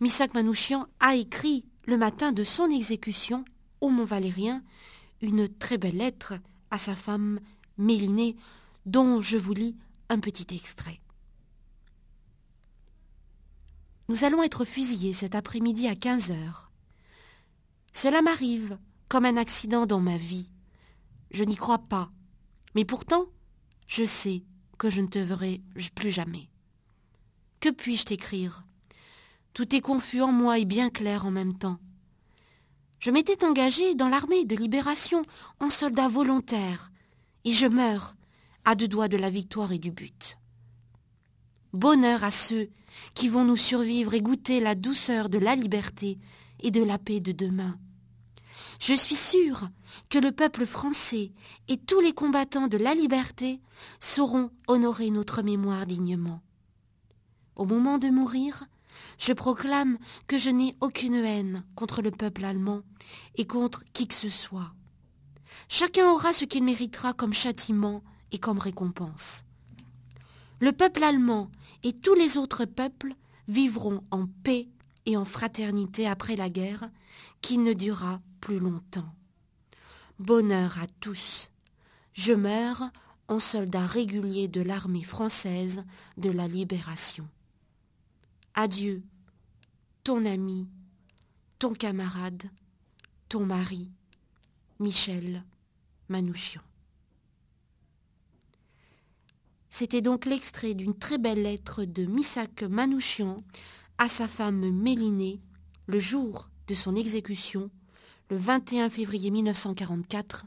Misak 0.00 0.34
Manouchian 0.34 0.86
a 1.00 1.14
écrit 1.14 1.64
le 1.86 1.96
matin 1.96 2.32
de 2.32 2.44
son 2.44 2.68
exécution 2.68 3.44
au 3.80 3.88
Mont 3.88 4.04
Valérien 4.04 4.62
une 5.22 5.48
très 5.48 5.78
belle 5.78 5.96
lettre 5.96 6.34
à 6.70 6.76
sa 6.76 6.94
femme 6.94 7.40
Mélinée, 7.78 8.36
dont 8.84 9.22
je 9.22 9.38
vous 9.38 9.54
lis 9.54 9.76
un 10.08 10.18
petit 10.18 10.54
extrait. 10.54 11.00
Nous 14.08 14.24
allons 14.24 14.42
être 14.42 14.64
fusillés 14.64 15.12
cet 15.12 15.34
après-midi 15.34 15.88
à 15.88 15.96
15 15.96 16.30
heures. 16.30 16.70
Cela 17.92 18.20
m'arrive 18.20 18.78
comme 19.08 19.24
un 19.24 19.36
accident 19.36 19.86
dans 19.86 20.00
ma 20.00 20.16
vie. 20.18 20.50
Je 21.30 21.44
n'y 21.44 21.56
crois 21.56 21.78
pas, 21.78 22.10
mais 22.74 22.84
pourtant, 22.84 23.26
je 23.86 24.04
sais 24.04 24.44
que 24.78 24.90
je 24.90 25.00
ne 25.00 25.08
te 25.08 25.18
verrai 25.18 25.62
plus 25.94 26.10
jamais. 26.10 26.50
Que 27.60 27.70
puis-je 27.70 28.04
t'écrire? 28.04 28.65
Tout 29.56 29.74
est 29.74 29.80
confus 29.80 30.20
en 30.20 30.32
moi 30.32 30.58
et 30.58 30.66
bien 30.66 30.90
clair 30.90 31.24
en 31.24 31.30
même 31.30 31.56
temps. 31.56 31.78
Je 32.98 33.10
m'étais 33.10 33.42
engagé 33.42 33.94
dans 33.94 34.10
l'armée 34.10 34.44
de 34.44 34.54
libération 34.54 35.22
en 35.60 35.70
soldat 35.70 36.08
volontaire, 36.08 36.92
et 37.46 37.52
je 37.52 37.66
meurs 37.66 38.16
à 38.66 38.74
deux 38.74 38.86
doigts 38.86 39.08
de 39.08 39.16
la 39.16 39.30
victoire 39.30 39.72
et 39.72 39.78
du 39.78 39.90
but. 39.90 40.36
Bonheur 41.72 42.22
à 42.22 42.30
ceux 42.30 42.68
qui 43.14 43.30
vont 43.30 43.46
nous 43.46 43.56
survivre 43.56 44.12
et 44.12 44.20
goûter 44.20 44.60
la 44.60 44.74
douceur 44.74 45.30
de 45.30 45.38
la 45.38 45.54
liberté 45.56 46.18
et 46.60 46.70
de 46.70 46.82
la 46.82 46.98
paix 46.98 47.20
de 47.20 47.32
demain. 47.32 47.78
Je 48.78 48.92
suis 48.92 49.16
sûr 49.16 49.70
que 50.10 50.18
le 50.18 50.32
peuple 50.32 50.66
français 50.66 51.32
et 51.68 51.78
tous 51.78 52.00
les 52.00 52.12
combattants 52.12 52.68
de 52.68 52.76
la 52.76 52.94
liberté 52.94 53.62
sauront 54.00 54.50
honorer 54.68 55.10
notre 55.10 55.40
mémoire 55.40 55.86
dignement. 55.86 56.42
Au 57.54 57.64
moment 57.64 57.96
de 57.96 58.08
mourir, 58.08 58.66
je 59.18 59.32
proclame 59.32 59.98
que 60.26 60.38
je 60.38 60.50
n'ai 60.50 60.76
aucune 60.80 61.14
haine 61.14 61.64
contre 61.74 62.02
le 62.02 62.10
peuple 62.10 62.44
allemand 62.44 62.82
et 63.36 63.46
contre 63.46 63.82
qui 63.92 64.06
que 64.08 64.14
ce 64.14 64.30
soit. 64.30 64.72
Chacun 65.68 66.10
aura 66.10 66.32
ce 66.32 66.44
qu'il 66.44 66.64
méritera 66.64 67.12
comme 67.12 67.34
châtiment 67.34 68.02
et 68.32 68.38
comme 68.38 68.58
récompense. 68.58 69.44
Le 70.60 70.72
peuple 70.72 71.04
allemand 71.04 71.50
et 71.82 71.92
tous 71.92 72.14
les 72.14 72.36
autres 72.36 72.64
peuples 72.64 73.14
vivront 73.48 74.02
en 74.10 74.26
paix 74.42 74.68
et 75.06 75.16
en 75.16 75.24
fraternité 75.24 76.06
après 76.06 76.36
la 76.36 76.50
guerre, 76.50 76.90
qui 77.40 77.58
ne 77.58 77.72
durera 77.72 78.20
plus 78.40 78.58
longtemps. 78.58 79.14
Bonheur 80.18 80.78
à 80.78 80.86
tous. 81.00 81.50
Je 82.12 82.32
meurs 82.32 82.90
en 83.28 83.38
soldat 83.38 83.86
régulier 83.86 84.48
de 84.48 84.62
l'armée 84.62 85.02
française 85.02 85.84
de 86.16 86.30
la 86.30 86.48
libération. 86.48 87.28
Adieu, 88.58 89.02
ton 90.02 90.24
ami, 90.24 90.66
ton 91.58 91.74
camarade, 91.74 92.44
ton 93.28 93.44
mari, 93.44 93.90
Michel 94.80 95.44
Manouchian. 96.08 96.62
C'était 99.68 100.00
donc 100.00 100.24
l'extrait 100.24 100.72
d'une 100.72 100.96
très 100.96 101.18
belle 101.18 101.42
lettre 101.42 101.84
de 101.84 102.06
Missak 102.06 102.62
Manouchian 102.62 103.44
à 103.98 104.08
sa 104.08 104.26
femme 104.26 104.70
Mélinée 104.70 105.38
le 105.86 105.98
jour 105.98 106.48
de 106.66 106.72
son 106.74 106.96
exécution, 106.96 107.70
le 108.30 108.38
21 108.38 108.88
février 108.88 109.30
1944. 109.30 110.46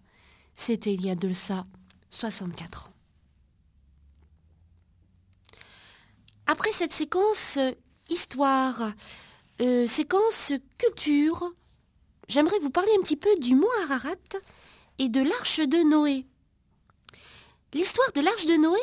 C'était 0.55 0.95
il 0.95 1.05
y 1.05 1.11
a 1.11 1.15
de 1.15 1.31
ça 1.31 1.67
64 2.09 2.87
ans. 2.87 2.93
Après 6.47 6.71
cette 6.71 6.91
séquence 6.91 7.59
histoire, 8.09 8.93
euh, 9.61 9.85
séquence 9.85 10.53
culture, 10.77 11.53
j'aimerais 12.27 12.59
vous 12.59 12.69
parler 12.69 12.91
un 12.97 13.01
petit 13.01 13.15
peu 13.15 13.35
du 13.37 13.55
mont 13.55 13.67
Ararat 13.83 14.15
et 14.97 15.09
de 15.09 15.21
l'arche 15.21 15.59
de 15.59 15.77
Noé. 15.77 16.25
L'histoire 17.73 18.11
de 18.13 18.21
l'arche 18.21 18.45
de 18.45 18.55
Noé 18.55 18.79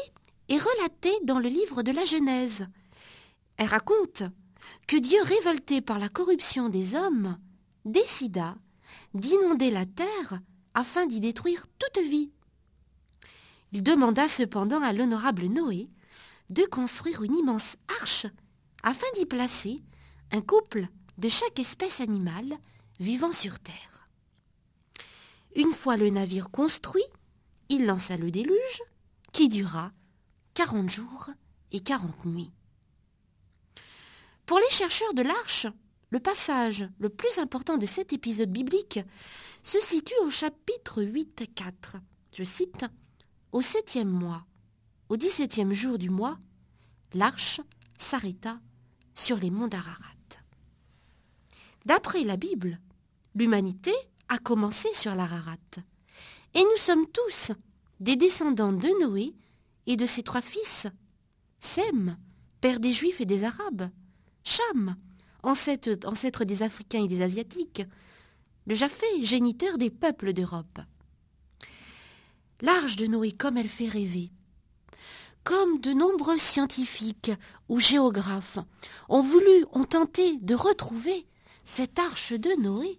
est 0.49 0.59
relatée 0.59 1.17
dans 1.25 1.39
le 1.39 1.49
livre 1.49 1.83
de 1.83 1.93
la 1.93 2.05
Genèse. 2.05 2.67
Elle 3.57 3.69
raconte 3.69 4.23
que 4.87 4.97
Dieu, 4.97 5.21
révolté 5.23 5.81
par 5.81 5.99
la 5.99 6.09
corruption 6.09 6.69
des 6.69 6.95
hommes, 6.95 7.39
décida 7.85 8.57
d'inonder 9.15 9.71
la 9.71 9.87
terre 9.87 10.41
afin 10.75 11.07
d'y 11.07 11.21
détruire 11.21 11.67
toute 11.79 12.05
vie. 12.05 12.31
Il 13.73 13.83
demanda 13.83 14.29
cependant 14.29 14.83
à 14.83 14.93
l'honorable 14.93 15.47
Noé 15.47 15.89
de 16.51 16.65
construire 16.65 17.23
une 17.23 17.35
immense 17.35 17.77
arche 18.01 18.27
afin 18.87 19.09
d'y 19.16 19.27
placer 19.27 19.83
un 20.31 20.40
couple 20.40 20.87
de 21.18 21.29
chaque 21.29 21.59
espèce 21.59 22.01
animale 22.01 22.57
vivant 23.01 23.33
sur 23.33 23.59
terre. 23.59 24.09
Une 25.57 25.72
fois 25.72 25.96
le 25.96 26.09
navire 26.09 26.51
construit, 26.51 27.05
il 27.68 27.85
lança 27.85 28.16
le 28.16 28.31
déluge 28.31 28.83
qui 29.33 29.49
dura 29.49 29.90
quarante 30.55 30.88
jours 30.88 31.31
et 31.72 31.81
quarante 31.81 32.25
nuits. 32.25 32.53
Pour 34.46 34.61
les 34.61 34.70
chercheurs 34.70 35.14
de 35.14 35.22
l'arche, 35.22 35.66
le 36.11 36.20
passage 36.20 36.88
le 37.01 37.09
plus 37.09 37.40
important 37.40 37.79
de 37.79 37.87
cet 37.87 38.12
épisode 38.12 38.53
biblique 38.53 39.01
se 39.64 39.81
situe 39.81 40.14
au 40.22 40.31
chapitre 40.31 41.03
8.4. 41.03 42.01
Je 42.33 42.44
cite 42.44 42.87
Au 43.51 43.62
septième 43.62 44.11
mois, 44.11 44.46
au 45.09 45.16
dix-septième 45.16 45.72
jour 45.72 45.99
du 45.99 46.09
mois, 46.09 46.38
l'arche 47.14 47.61
s'arrêta 47.99 48.61
sur 49.16 49.38
les 49.38 49.50
monts 49.50 49.66
d'Ararat. 49.66 50.05
D'après 51.87 52.22
la 52.22 52.37
Bible, 52.37 52.79
l'humanité 53.35 53.92
a 54.29 54.38
commencé 54.38 54.92
sur 54.92 55.14
l'Ararat. 55.14 55.57
Et 56.55 56.62
nous 56.62 56.76
sommes 56.76 57.07
tous 57.09 57.52
des 57.98 58.16
descendants 58.16 58.72
de 58.72 58.88
Noé 59.00 59.35
et 59.87 59.96
de 59.96 60.07
ses 60.07 60.22
trois 60.22 60.42
fils, 60.42 60.87
Sem, 61.61 62.16
père 62.61 62.79
des 62.79 62.92
Juifs 62.92 63.20
et 63.20 63.26
des 63.26 63.44
Arabes, 63.44 63.88
Cham, 64.44 64.96
ancêtre, 65.42 66.44
des 66.44 66.62
Africains 66.62 67.05
et 67.05 67.09
des 67.09 67.22
Asiatiques, 67.22 67.83
le 68.66 68.74
Japhé, 68.74 69.07
géniteur 69.22 69.79
des 69.79 69.90
peuples 69.90 70.33
d'Europe. 70.33 70.81
L'arche 72.61 72.96
de 72.96 73.07
Noé, 73.07 73.33
comme 73.33 73.57
elle 73.57 73.68
fait 73.68 73.88
rêver, 73.88 74.31
comme 75.46 75.80
de 75.80 75.92
nombreux 75.92 76.38
scientifiques 76.38 77.30
ou 77.68 77.78
géographes 77.78 78.59
ont 79.09 79.22
voulu, 79.22 79.64
ont 79.70 79.85
tenté 79.85 80.38
de 80.38 80.56
retrouver 80.56 81.24
cette 81.64 82.00
arche 82.00 82.32
de 82.32 82.50
Noé, 82.61 82.98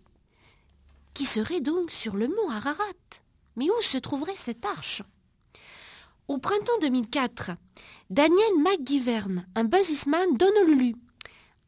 qui 1.13 1.25
serait 1.25 1.59
donc 1.59 1.91
sur 1.91 2.15
le 2.15 2.29
mont 2.29 2.49
Ararat. 2.49 2.83
Mais 3.57 3.69
où 3.69 3.81
se 3.81 3.97
trouverait 3.97 4.37
cette 4.37 4.65
arche? 4.65 5.03
Au 6.29 6.37
printemps 6.37 6.79
2004, 6.79 7.51
Daniel 8.09 8.57
McGivern, 8.59 9.45
un 9.55 9.65
businessman 9.65 10.37
d'Honolulu, 10.37 10.95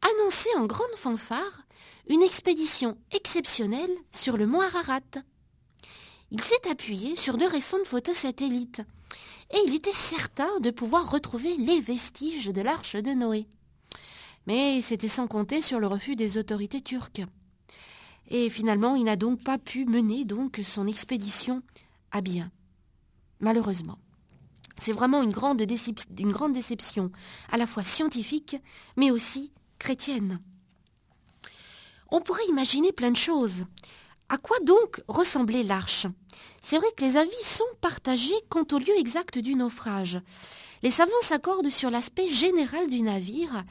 annonçait 0.02 0.56
en 0.56 0.66
grande 0.66 0.96
fanfare 0.96 1.64
une 2.08 2.24
expédition 2.24 2.98
exceptionnelle 3.12 3.92
sur 4.12 4.38
le 4.38 4.48
mont 4.48 4.62
Ararat. 4.62 5.02
Il 6.32 6.42
s'est 6.42 6.70
appuyé 6.70 7.18
sur 7.18 7.36
de 7.36 7.46
récentes 7.46 7.86
photos 7.86 8.16
satellites 8.16 8.82
et 9.52 9.60
il 9.66 9.74
était 9.74 9.92
certain 9.92 10.60
de 10.60 10.72
pouvoir 10.72 11.10
retrouver 11.10 11.56
les 11.58 11.82
vestiges 11.82 12.48
de 12.48 12.62
l'arche 12.62 12.96
de 12.96 13.12
Noé. 13.12 13.48
Mais 14.48 14.82
c'était 14.82 15.08
sans 15.08 15.28
compter 15.28 15.62
sur 15.62 15.80
le 15.80 15.88
refus 15.88 16.16
des 16.16 16.38
autorités 16.38 16.82
turques. 16.82 17.24
Et 18.30 18.50
finalement, 18.50 18.96
il 18.96 19.06
n'a 19.06 19.16
donc 19.16 19.44
pas 19.44 19.58
pu 19.58 19.86
mener 19.86 20.24
donc 20.24 20.60
son 20.64 20.88
expédition 20.88 21.64
à 22.12 22.22
bien. 22.22 22.52
Malheureusement. 23.40 23.98
C'est 24.80 24.94
vraiment 24.94 25.24
une 25.24 25.32
grande, 25.32 25.62
une 26.20 26.32
grande 26.32 26.54
déception, 26.54 27.12
à 27.52 27.58
la 27.58 27.68
fois 27.68 27.84
scientifique, 27.84 28.56
mais 28.96 29.12
aussi 29.12 29.52
chrétienne. 29.78 30.40
On 32.12 32.22
pourrait 32.22 32.48
imaginer 32.48 32.92
plein 32.92 33.12
de 33.12 33.18
choses. 33.18 33.66
À 34.30 34.38
quoi 34.38 34.60
donc 34.60 35.02
ressemblait 35.08 35.64
l'arche? 35.64 36.06
C'est 36.62 36.78
vrai 36.78 36.88
que 36.96 37.04
les 37.04 37.18
avis 37.18 37.44
sont 37.44 37.64
partagés 37.82 38.40
quant 38.50 38.66
au 38.72 38.78
lieu 38.78 38.96
exact 38.96 39.40
du 39.40 39.56
naufrage. 39.56 40.22
Les 40.84 40.92
savants 40.92 41.12
s'accordent 41.22 41.70
sur 41.70 41.90
l'aspect 41.90 42.28
général 42.28 42.88
du 42.88 43.02
navire, 43.02 43.64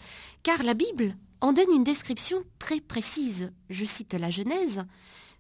car 0.43 0.65
la 0.65 0.75
Bible 0.75 1.17
en 1.41 1.53
donne 1.53 1.73
une 1.73 1.85
description 1.85 2.43
très 2.59 2.81
précise. 2.81 3.53
Je 3.71 3.85
cite 3.85 4.15
la 4.15 4.31
Genèse. 4.31 4.85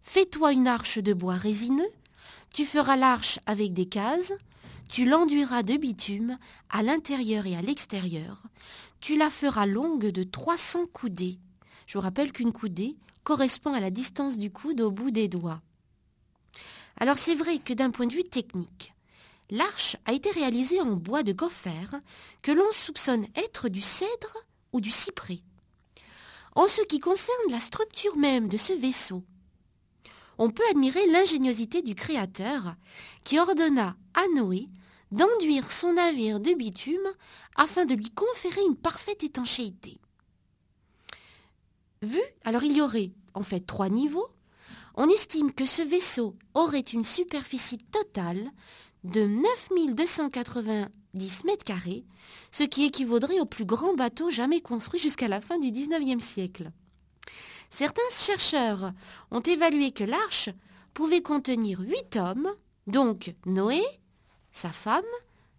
Fais-toi 0.02 0.52
une 0.52 0.68
arche 0.68 0.98
de 0.98 1.12
bois 1.12 1.34
résineux, 1.34 1.90
tu 2.54 2.64
feras 2.64 2.96
l'arche 2.96 3.40
avec 3.46 3.74
des 3.74 3.86
cases, 3.86 4.32
tu 4.88 5.04
l'enduiras 5.04 5.64
de 5.64 5.76
bitume 5.76 6.38
à 6.70 6.82
l'intérieur 6.82 7.46
et 7.46 7.56
à 7.56 7.60
l'extérieur. 7.60 8.44
Tu 9.00 9.16
la 9.16 9.30
feras 9.30 9.66
longue 9.66 10.06
de 10.06 10.22
300 10.22 10.86
coudées. 10.92 11.38
Je 11.86 11.98
vous 11.98 12.02
rappelle 12.02 12.32
qu'une 12.32 12.52
coudée 12.52 12.96
correspond 13.28 13.74
à 13.74 13.80
la 13.80 13.90
distance 13.90 14.38
du 14.38 14.50
coude 14.50 14.80
au 14.80 14.90
bout 14.90 15.10
des 15.10 15.28
doigts. 15.28 15.60
Alors 16.96 17.18
c'est 17.18 17.34
vrai 17.34 17.58
que 17.58 17.74
d'un 17.74 17.90
point 17.90 18.06
de 18.06 18.14
vue 18.14 18.24
technique, 18.24 18.94
l'arche 19.50 19.98
a 20.06 20.14
été 20.14 20.30
réalisée 20.30 20.80
en 20.80 20.92
bois 20.92 21.22
de 21.22 21.34
gopher 21.34 22.00
que 22.40 22.52
l'on 22.52 22.72
soupçonne 22.72 23.26
être 23.36 23.68
du 23.68 23.82
cèdre 23.82 24.34
ou 24.72 24.80
du 24.80 24.90
cyprès. 24.90 25.40
En 26.54 26.66
ce 26.68 26.80
qui 26.80 27.00
concerne 27.00 27.50
la 27.50 27.60
structure 27.60 28.16
même 28.16 28.48
de 28.48 28.56
ce 28.56 28.72
vaisseau, 28.72 29.22
on 30.38 30.48
peut 30.48 30.64
admirer 30.70 31.06
l'ingéniosité 31.08 31.82
du 31.82 31.94
Créateur 31.94 32.76
qui 33.24 33.38
ordonna 33.38 33.94
à 34.14 34.24
Noé 34.36 34.70
d'enduire 35.12 35.70
son 35.70 35.92
navire 35.92 36.40
de 36.40 36.54
bitume 36.54 37.12
afin 37.56 37.84
de 37.84 37.92
lui 37.92 38.08
conférer 38.08 38.62
une 38.66 38.76
parfaite 38.76 39.22
étanchéité. 39.22 40.00
Vu, 42.02 42.20
alors 42.44 42.62
il 42.62 42.76
y 42.76 42.80
aurait 42.80 43.10
en 43.34 43.42
fait 43.42 43.60
trois 43.60 43.88
niveaux. 43.88 44.28
On 44.94 45.08
estime 45.08 45.52
que 45.52 45.64
ce 45.64 45.82
vaisseau 45.82 46.34
aurait 46.54 46.80
une 46.80 47.04
superficie 47.04 47.78
totale 47.78 48.50
de 49.04 49.26
9290 49.26 50.88
10 51.14 51.44
mètres 51.44 51.64
carrés, 51.64 52.04
ce 52.50 52.62
qui 52.64 52.84
équivaudrait 52.84 53.40
au 53.40 53.46
plus 53.46 53.64
grand 53.64 53.94
bateau 53.94 54.30
jamais 54.30 54.60
construit 54.60 55.00
jusqu'à 55.00 55.28
la 55.28 55.40
fin 55.40 55.58
du 55.58 55.70
XIXe 55.70 56.24
siècle. 56.24 56.70
Certains 57.70 58.02
chercheurs 58.10 58.92
ont 59.30 59.40
évalué 59.40 59.90
que 59.90 60.04
l'arche 60.04 60.50
pouvait 60.94 61.22
contenir 61.22 61.80
huit 61.80 62.16
hommes, 62.16 62.50
donc 62.86 63.34
Noé, 63.46 63.82
sa 64.52 64.70
femme, 64.70 65.02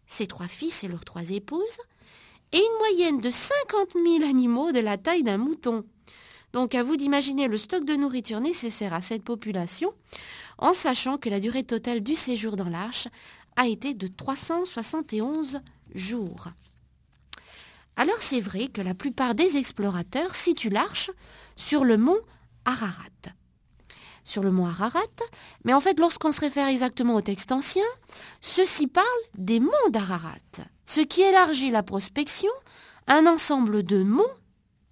ses 0.07 0.27
trois 0.27 0.47
fils 0.47 0.83
et 0.83 0.87
leurs 0.87 1.05
trois 1.05 1.29
épouses, 1.29 1.79
et 2.51 2.57
une 2.57 2.77
moyenne 2.79 3.21
de 3.21 3.29
50 3.29 3.93
000 3.93 4.23
animaux 4.23 4.71
de 4.71 4.79
la 4.79 4.97
taille 4.97 5.23
d'un 5.23 5.37
mouton. 5.37 5.85
Donc 6.53 6.75
à 6.75 6.83
vous 6.83 6.95
d'imaginer 6.95 7.47
le 7.47 7.57
stock 7.57 7.85
de 7.85 7.95
nourriture 7.95 8.41
nécessaire 8.41 8.93
à 8.93 9.01
cette 9.01 9.23
population, 9.23 9.93
en 10.57 10.73
sachant 10.73 11.17
que 11.17 11.29
la 11.29 11.39
durée 11.39 11.63
totale 11.63 12.01
du 12.01 12.15
séjour 12.15 12.55
dans 12.55 12.69
l'arche 12.69 13.07
a 13.55 13.67
été 13.67 13.93
de 13.93 14.07
371 14.07 15.61
jours. 15.93 16.47
Alors 17.95 18.21
c'est 18.21 18.39
vrai 18.39 18.67
que 18.67 18.81
la 18.81 18.93
plupart 18.93 19.35
des 19.35 19.57
explorateurs 19.57 20.35
situent 20.35 20.69
l'arche 20.69 21.11
sur 21.55 21.83
le 21.83 21.97
mont 21.97 22.19
Ararat. 22.65 23.03
Sur 24.23 24.43
le 24.43 24.51
mont 24.51 24.67
Ararat, 24.67 25.01
mais 25.65 25.73
en 25.73 25.81
fait 25.81 25.99
lorsqu'on 25.99 26.31
se 26.31 26.39
réfère 26.39 26.67
exactement 26.67 27.15
au 27.15 27.21
texte 27.21 27.51
ancien, 27.51 27.83
ceci 28.41 28.87
parle 28.87 29.05
des 29.37 29.59
monts 29.59 29.89
d'Ararat, 29.89 30.37
ce 30.85 31.01
qui 31.01 31.21
élargit 31.21 31.71
la 31.71 31.83
prospection 31.83 32.51
un 33.07 33.25
ensemble 33.25 33.83
de 33.83 34.03
monts 34.03 34.23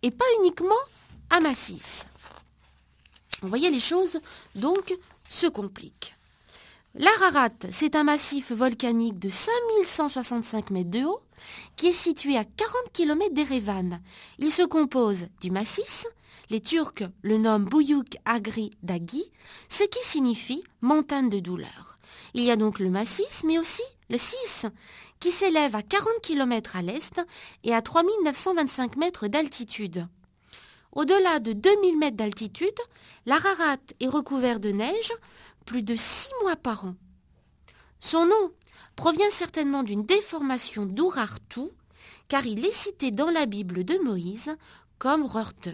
et 0.02 0.12
pas 0.12 0.26
uniquement 0.40 0.76
à 1.30 1.40
massif. 1.40 2.06
Vous 3.42 3.50
voyez, 3.50 3.70
les 3.70 3.80
choses 3.80 4.20
donc 4.56 4.94
se 5.30 5.48
compliquent. 5.48 6.16
L'Ararat, 6.96 7.50
c'est 7.70 7.96
un 7.96 8.04
massif 8.04 8.52
volcanique 8.52 9.20
de 9.20 9.30
5165 9.30 10.72
mètres 10.72 10.90
de 10.90 11.04
haut 11.04 11.22
qui 11.76 11.88
est 11.88 11.92
situé 11.92 12.38
à 12.38 12.44
40 12.44 12.74
km 12.92 13.34
d'Erevan. 13.34 14.02
Il 14.40 14.52
se 14.52 14.64
compose 14.64 15.28
du 15.40 15.52
massif, 15.52 16.06
les 16.50 16.60
Turcs 16.60 17.04
le 17.22 17.38
nomment 17.38 17.66
Buyuk 17.66 18.18
Agri 18.26 18.72
Dagi, 18.82 19.32
ce 19.70 19.84
qui 19.84 20.04
signifie 20.04 20.64
montagne 20.82 21.30
de 21.30 21.40
douleur. 21.40 22.00
Il 22.34 22.44
y 22.44 22.52
a 22.52 22.56
donc 22.56 22.80
le 22.80 22.90
massif, 22.90 23.44
mais 23.46 23.60
aussi 23.60 23.84
le 24.10 24.18
Sis, 24.18 24.66
qui 25.20 25.32
s'élève 25.32 25.76
à 25.76 25.84
40 25.84 26.08
km 26.22 26.76
à 26.76 26.82
l'est 26.82 27.22
et 27.64 27.74
à 27.76 27.82
3925 27.82 28.96
mètres 28.96 29.28
d'altitude. 29.28 30.08
Au-delà 30.94 31.40
de 31.40 31.54
2000 31.54 31.98
mètres 31.98 32.18
d'altitude, 32.18 32.80
l'Ararat 33.26 33.78
est 34.00 34.08
recouvert 34.08 34.60
de 34.60 34.70
neige 34.70 35.12
plus 35.66 35.84
de 35.84 35.96
six 35.96 36.32
mois 36.42 36.56
par 36.56 36.86
an. 36.86 36.96
Son 38.00 38.26
nom 38.26 38.52
provient 38.96 39.30
certainement 39.30 39.84
d'une 39.84 40.06
déformation 40.06 40.86
d'Urartu, 40.86 41.62
car 42.28 42.46
il 42.46 42.66
est 42.66 42.72
cité 42.72 43.12
dans 43.12 43.30
la 43.30 43.46
Bible 43.46 43.84
de 43.84 43.98
Moïse 43.98 44.56
comme 44.98 45.24
Rorte. 45.24 45.70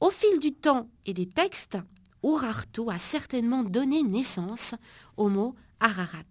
Au 0.00 0.10
fil 0.10 0.38
du 0.38 0.52
temps 0.52 0.88
et 1.04 1.14
des 1.14 1.28
textes, 1.28 1.78
Urartu 2.22 2.82
a 2.88 2.98
certainement 2.98 3.62
donné 3.62 4.02
naissance 4.02 4.74
au 5.16 5.28
mot 5.28 5.54
Ararat. 5.80 6.22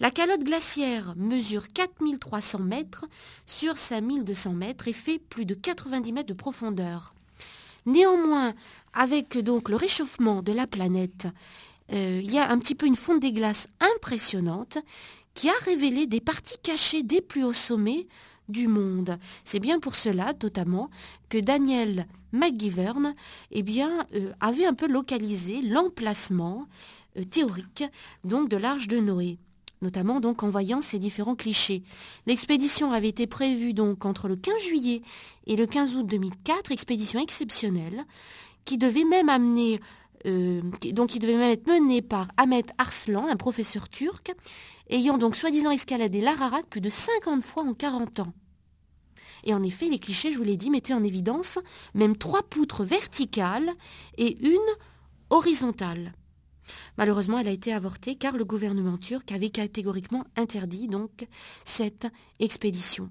La 0.00 0.10
calotte 0.10 0.42
glaciaire 0.42 1.14
mesure 1.16 1.68
4300 1.68 2.58
mètres 2.58 3.06
sur 3.46 3.76
5200 3.76 4.52
mètres 4.52 4.88
et 4.88 4.92
fait 4.92 5.20
plus 5.20 5.46
de 5.46 5.54
90 5.54 6.12
mètres 6.12 6.28
de 6.28 6.34
profondeur. 6.34 7.14
Néanmoins, 7.86 8.54
avec 8.92 9.38
donc 9.38 9.68
le 9.68 9.76
réchauffement 9.76 10.42
de 10.42 10.50
la 10.50 10.66
planète, 10.66 11.28
euh, 11.92 12.20
il 12.22 12.32
y 12.32 12.38
a 12.38 12.50
un 12.50 12.58
petit 12.58 12.74
peu 12.74 12.86
une 12.86 12.96
fonte 12.96 13.20
des 13.20 13.32
glaces 13.32 13.68
impressionnante 13.78 14.78
qui 15.34 15.48
a 15.48 15.54
révélé 15.64 16.06
des 16.06 16.20
parties 16.20 16.58
cachées 16.60 17.04
des 17.04 17.20
plus 17.20 17.44
hauts 17.44 17.52
sommets 17.52 18.08
du 18.48 18.66
monde. 18.66 19.18
C'est 19.44 19.60
bien 19.60 19.78
pour 19.78 19.94
cela, 19.94 20.32
notamment, 20.42 20.90
que 21.28 21.38
Daniel 21.38 22.06
McGivern 22.32 23.14
eh 23.52 23.64
euh, 23.80 24.32
avait 24.40 24.66
un 24.66 24.74
peu 24.74 24.88
localisé 24.88 25.62
l'emplacement 25.62 26.66
euh, 27.16 27.22
théorique 27.22 27.84
donc 28.24 28.48
de 28.48 28.56
l'Arche 28.56 28.88
de 28.88 28.98
Noé 28.98 29.38
notamment 29.84 30.18
donc 30.18 30.42
en 30.42 30.48
voyant 30.48 30.80
ces 30.80 30.98
différents 30.98 31.36
clichés. 31.36 31.84
L'expédition 32.26 32.90
avait 32.90 33.08
été 33.08 33.28
prévue 33.28 33.72
donc 33.72 34.04
entre 34.04 34.26
le 34.26 34.34
15 34.34 34.62
juillet 34.62 35.02
et 35.46 35.54
le 35.54 35.66
15 35.66 35.94
août 35.94 36.06
2004, 36.06 36.72
expédition 36.72 37.20
exceptionnelle, 37.20 38.04
qui 38.64 38.78
devait 38.78 39.04
même 39.04 39.28
amener 39.28 39.80
euh, 40.26 40.62
donc 40.92 41.10
qui 41.10 41.18
devait 41.18 41.36
même 41.36 41.50
être 41.50 41.66
menée 41.68 42.00
par 42.00 42.28
Ahmet 42.38 42.64
Arslan, 42.78 43.28
un 43.28 43.36
professeur 43.36 43.88
turc, 43.90 44.32
ayant 44.88 45.18
donc 45.18 45.36
soi-disant 45.36 45.70
escaladé 45.70 46.20
l'Ararat 46.20 46.62
plus 46.70 46.80
de 46.80 46.88
50 46.88 47.44
fois 47.44 47.62
en 47.62 47.74
40 47.74 48.20
ans. 48.20 48.32
Et 49.44 49.52
en 49.52 49.62
effet, 49.62 49.88
les 49.88 49.98
clichés, 49.98 50.32
je 50.32 50.38
vous 50.38 50.44
l'ai 50.44 50.56
dit, 50.56 50.70
mettaient 50.70 50.94
en 50.94 51.04
évidence 51.04 51.58
même 51.92 52.16
trois 52.16 52.42
poutres 52.42 52.82
verticales 52.82 53.70
et 54.16 54.38
une 54.46 54.58
horizontale. 55.28 56.14
Malheureusement, 56.98 57.38
elle 57.38 57.48
a 57.48 57.52
été 57.52 57.72
avortée 57.72 58.16
car 58.16 58.36
le 58.36 58.44
gouvernement 58.44 58.98
turc 58.98 59.30
avait 59.32 59.50
catégoriquement 59.50 60.24
interdit 60.36 60.88
donc 60.88 61.26
cette 61.64 62.06
expédition. 62.40 63.10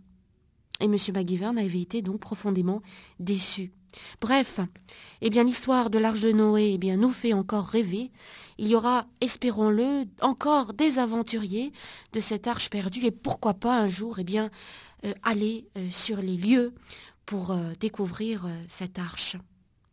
Et 0.79 0.85
M. 0.85 0.95
McGivern 1.15 1.57
avait 1.57 1.81
été 1.81 2.01
donc 2.01 2.19
profondément 2.19 2.81
déçu. 3.19 3.71
Bref, 4.21 4.59
eh 5.21 5.29
bien 5.29 5.43
l'histoire 5.43 5.89
de 5.89 5.99
l'arche 5.99 6.21
de 6.21 6.31
Noé 6.31 6.71
eh 6.73 6.77
bien, 6.77 6.97
nous 6.97 7.11
fait 7.11 7.33
encore 7.33 7.67
rêver. 7.67 8.11
Il 8.57 8.67
y 8.67 8.75
aura, 8.75 9.07
espérons-le, 9.21 10.05
encore 10.21 10.73
des 10.73 10.99
aventuriers 10.99 11.71
de 12.11 12.19
cette 12.19 12.47
arche 12.47 12.69
perdue 12.69 13.05
et 13.05 13.11
pourquoi 13.11 13.53
pas 13.53 13.79
un 13.79 13.87
jour 13.87 14.19
eh 14.19 14.23
bien, 14.23 14.49
euh, 15.05 15.13
aller 15.23 15.67
euh, 15.77 15.89
sur 15.91 16.17
les 16.17 16.37
lieux 16.37 16.73
pour 17.25 17.51
euh, 17.51 17.71
découvrir 17.79 18.47
cette 18.67 18.99
arche 18.99 19.37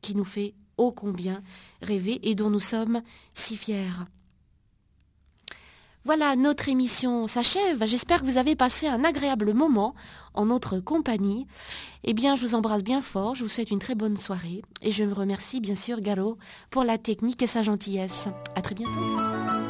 qui 0.01 0.17
nous 0.17 0.25
fait 0.25 0.55
ô 0.81 0.91
combien 0.93 1.43
rêvé 1.83 2.19
et 2.23 2.35
dont 2.35 2.51
nous 2.51 2.61
sommes 2.61 3.03
si 3.35 3.57
fiers. 3.57 4.07
Voilà, 6.05 6.35
notre 6.35 6.71
émission 6.71 7.27
s'achève. 7.27 7.85
J'espère 7.87 8.21
que 8.21 8.25
vous 8.25 8.39
avez 8.39 8.57
passé 8.57 8.89
un 8.89 9.05
agréable 9.05 9.53
moment 9.53 9.95
en 10.33 10.47
notre 10.47 10.81
compagnie. 10.81 11.47
Eh 12.05 12.15
bien, 12.15 12.37
je 12.37 12.47
vous 12.47 12.55
embrasse 12.55 12.83
bien 12.83 13.03
fort, 13.03 13.35
je 13.35 13.43
vous 13.43 13.51
souhaite 13.51 13.71
une 13.71 13.79
très 13.79 13.95
bonne 13.95 14.17
soirée 14.17 14.63
et 14.81 14.91
je 14.91 15.05
me 15.05 15.13
remercie 15.13 15.61
bien 15.61 15.77
sûr 15.77 16.01
Galo 16.01 16.39
pour 16.71 16.85
la 16.85 16.97
technique 16.97 17.43
et 17.43 17.47
sa 17.47 17.61
gentillesse. 17.61 18.29
À 18.57 18.63
très 18.63 18.75
bientôt. 18.75 19.70